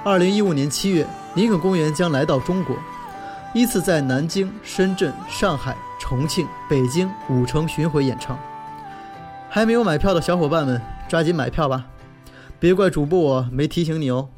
[0.04, 2.76] 二零一五年七月，林肯公园将来到中国，
[3.54, 8.36] 依次在南京、深圳、上海、重庆、北京五城巡回演唱。
[9.50, 11.86] 还没有买票的小伙伴们，抓紧买票吧！
[12.60, 14.30] 别怪主播我没提醒你哦。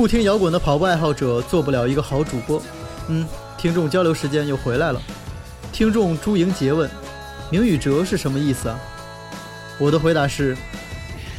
[0.00, 2.62] 不听摇滚的跑步爱好者做不了一个好主播。
[3.08, 3.28] 嗯，
[3.58, 5.02] 听众交流时间又回来了。
[5.74, 6.88] 听众朱莹杰问
[7.52, 8.80] ：“明与哲是什么意思啊？”
[9.78, 10.56] 我的回答是：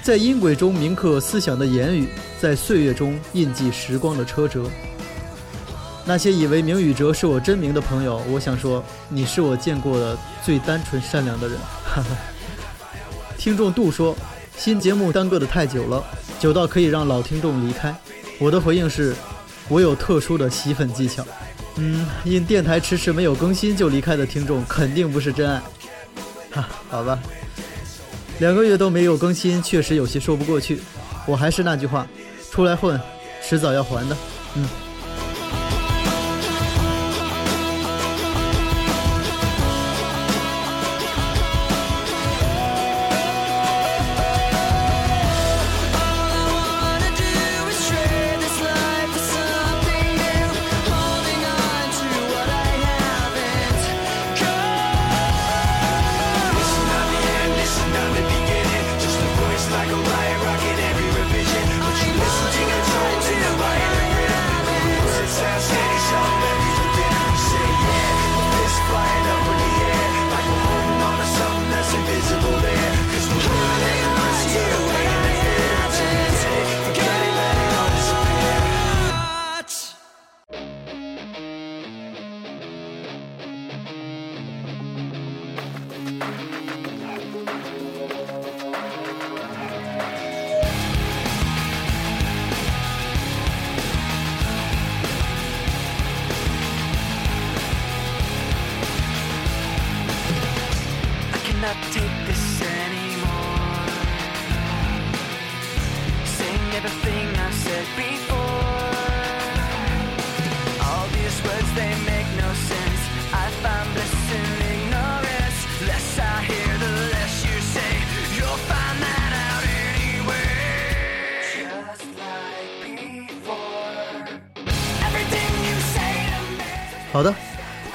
[0.04, 2.10] 在音轨中铭刻思想的言语，
[2.40, 4.70] 在岁月中印记时光的车辙。
[6.06, 10.16] 那些以为明与哲是我真名的朋友，我想说，你是我见过的
[10.46, 11.58] 最单纯善良的人。
[11.84, 12.16] 哈哈。
[13.40, 14.16] 听众杜说
[14.56, 16.04] ：“新节目耽搁的太久了，
[16.40, 17.92] 久到可以让老听众离开。”
[18.42, 19.16] 我的回应是：
[19.70, 21.24] 我有特殊的吸粉技巧。
[21.76, 25.62] 嗯，因电台迟迟没有更新就离开的听众，肯定不是真爱。
[26.50, 27.20] 哈，好吧。
[28.40, 30.82] 两个月都没有更新，确实有些说不过去。
[31.28, 32.08] 我还是那句话，
[32.50, 33.00] 出来混，
[33.48, 34.18] 迟早要还的。
[34.56, 34.68] 嗯。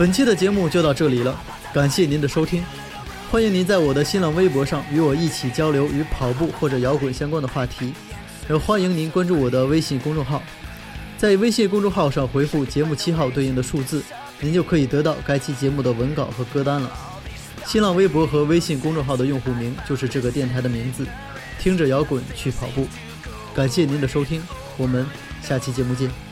[0.06, 1.36] 本期的节目就到这里了，
[1.74, 2.62] 感谢您的收听。
[3.28, 7.92] 欢迎您在我的新浪微博上与我一起交流与跑步或者摇滚相关的话题，
[8.48, 10.40] 也欢迎您关注我的微信公众号，
[11.18, 14.00] 在微信公众号上回复节目七号对应的数字，
[14.38, 16.88] 您就可以得到该期节目的文稿和歌单了。
[17.66, 21.04] 新浪微博和微信公众号的用户名就是这个电台的名字，
[21.58, 22.86] 听着摇滚去跑步。
[23.56, 24.40] 感谢您的收听，
[24.76, 25.04] 我们
[25.42, 26.25] 下期节目见。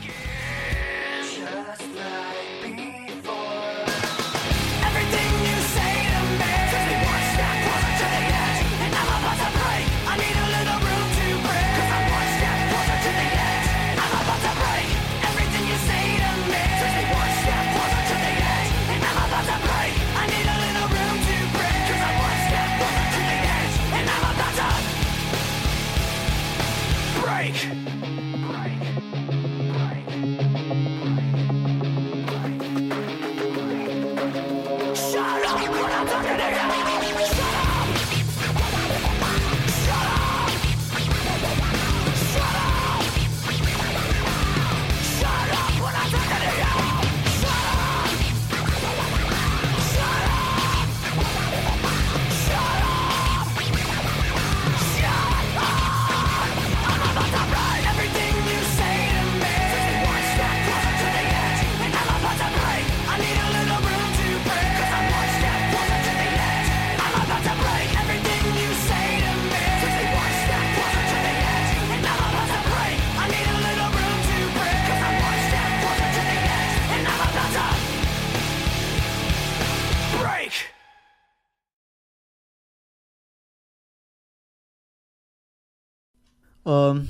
[86.74, 87.00] 呃，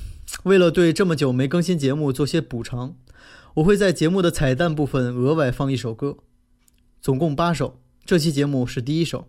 [0.42, 2.96] 为了对这么久没更新节目做些补偿，
[3.54, 6.18] 我会在节目的彩蛋部分额外放一首歌，
[7.00, 7.80] 总共八首。
[8.04, 9.26] 这期节目是第一首。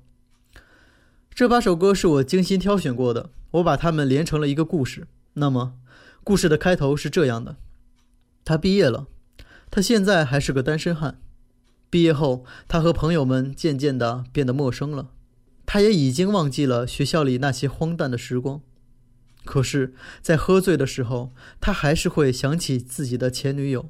[1.34, 5.08] 这八首歌是我精心挑选过的，我把它们连成了一个故事。
[5.36, 5.76] 那么，
[6.26, 7.56] 故事的开头是这样的：
[8.44, 9.08] 他毕业了，
[9.72, 11.22] 他现在还是个单身汉。
[11.90, 15.12] 毕业后，他和朋友们渐渐地变得陌生了，
[15.66, 18.60] 他也已经忘记了学校里那些荒诞的时光。
[19.46, 21.32] 可是，在喝醉的时候，
[21.62, 23.90] 他还是会想起自己的前女友。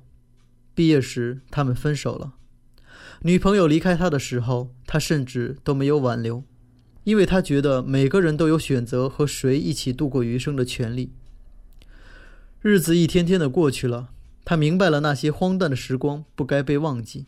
[0.75, 2.35] 毕业时，他们分手了。
[3.21, 6.43] 女朋友离开他的时候，他甚至都没有挽留，
[7.05, 11.13] 因为他觉得每个人都有选择和谁一起度过余生的权利。
[12.61, 14.09] 日子一天天的过去了，
[14.43, 17.27] 他明白了那些荒诞的时光不该被忘记。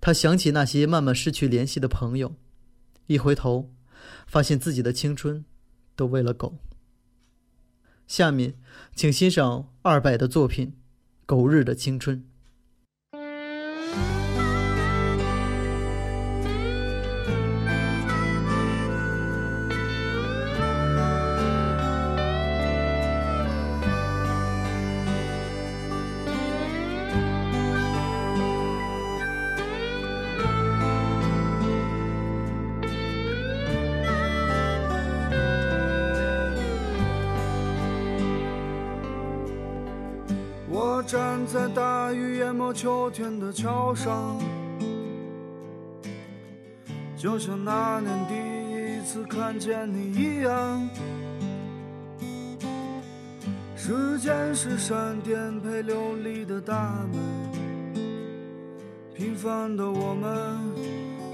[0.00, 2.34] 他想起那些慢慢失去联系的朋友，
[3.06, 3.70] 一回头，
[4.26, 5.44] 发现自己的青春
[5.94, 6.58] 都喂了狗。
[8.12, 8.52] 下面，
[8.94, 10.66] 请欣赏二百的作品
[11.24, 12.18] 《狗日的青春》。
[42.52, 44.38] 没秋天的桥上，
[47.16, 50.88] 就像那年第一次看见你一样。
[53.74, 57.20] 时间是闪电配流离的大门，
[59.14, 60.58] 平凡的我们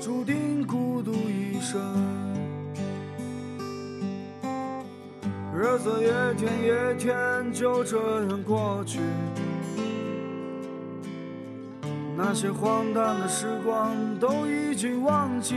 [0.01, 1.79] 注定孤独一生。
[5.55, 9.01] 日子一天一天就这样过去，
[12.21, 15.55] 那些荒诞的时光都已经忘记。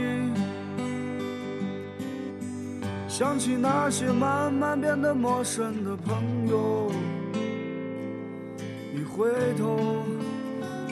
[3.08, 6.92] 想起那些慢慢变得陌生的朋友，
[8.94, 9.28] 一回
[9.58, 10.04] 头，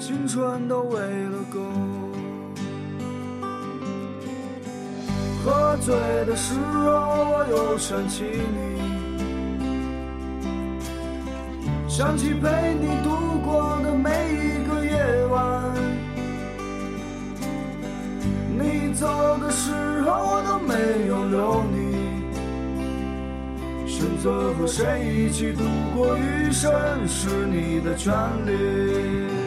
[0.01, 1.60] 青春都喂了狗。
[5.44, 5.94] 喝醉
[6.26, 6.90] 的时候，
[7.30, 8.80] 我又想起你。
[11.88, 15.60] 想起陪你度过的每一个夜晚，
[18.81, 19.07] 你走
[19.39, 21.90] 的时候我都没有留你。
[23.86, 25.62] 选择和谁一起度
[25.94, 26.73] 过余生
[27.07, 28.15] 是你的权
[28.47, 29.39] 利。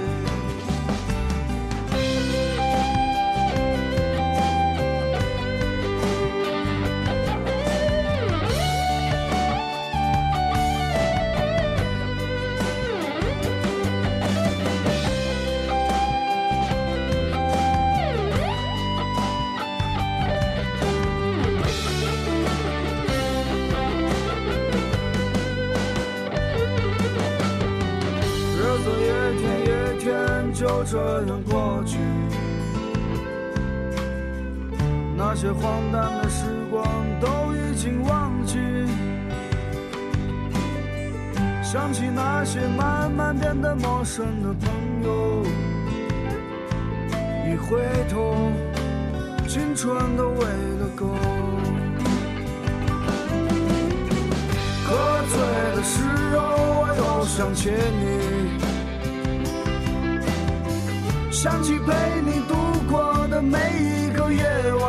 [43.64, 44.70] 在陌生的朋
[45.06, 45.42] 友，
[47.48, 47.80] 一回
[48.10, 48.52] 头，
[49.48, 51.08] 青春都喂了狗。
[54.86, 55.40] 喝醉
[55.78, 56.04] 的时
[56.36, 56.44] 候，
[56.76, 57.72] 我又想起
[58.02, 58.04] 你，
[61.32, 61.88] 想起陪
[62.26, 62.54] 你度
[62.92, 64.84] 过的每一个夜晚。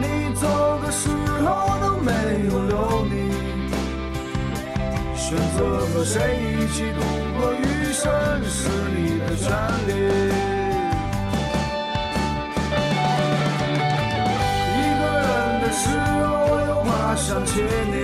[0.00, 0.04] 你
[0.36, 0.46] 走
[0.84, 1.08] 的时
[1.44, 2.12] 候，都没
[2.46, 3.17] 有留你。
[5.28, 7.00] 选择和谁一起度
[7.38, 8.10] 过余生
[8.48, 9.44] 是你的权
[9.86, 9.90] 利。
[14.72, 15.28] 一个人
[15.60, 15.84] 的时
[16.24, 17.60] 候，我又怕想起
[17.92, 17.94] 你，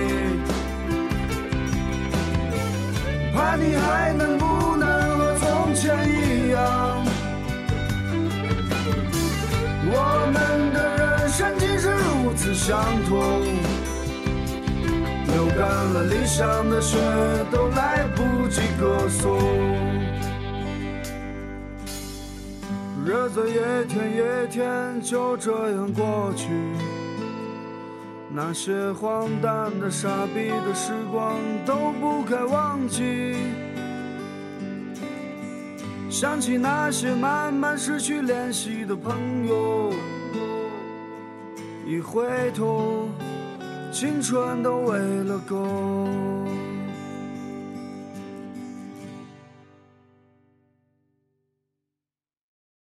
[3.33, 4.85] 怕你还能不能
[5.17, 6.61] 和从前一样。
[9.87, 9.91] 我
[10.31, 10.35] 们
[10.75, 12.77] 的人生竟是如此相
[13.09, 13.41] 同，
[15.57, 16.97] 干了理想的血，
[17.49, 19.39] 都来不及歌颂。
[23.05, 23.53] 日子一
[23.87, 26.49] 天一天就这样过去，
[28.29, 33.35] 那些荒诞的、傻逼的时光都不该忘记。
[36.09, 39.93] 想起那些慢慢失去联系的朋友，
[41.85, 42.25] 一回
[42.55, 43.07] 头，
[43.95, 46.64] 青春都喂了狗。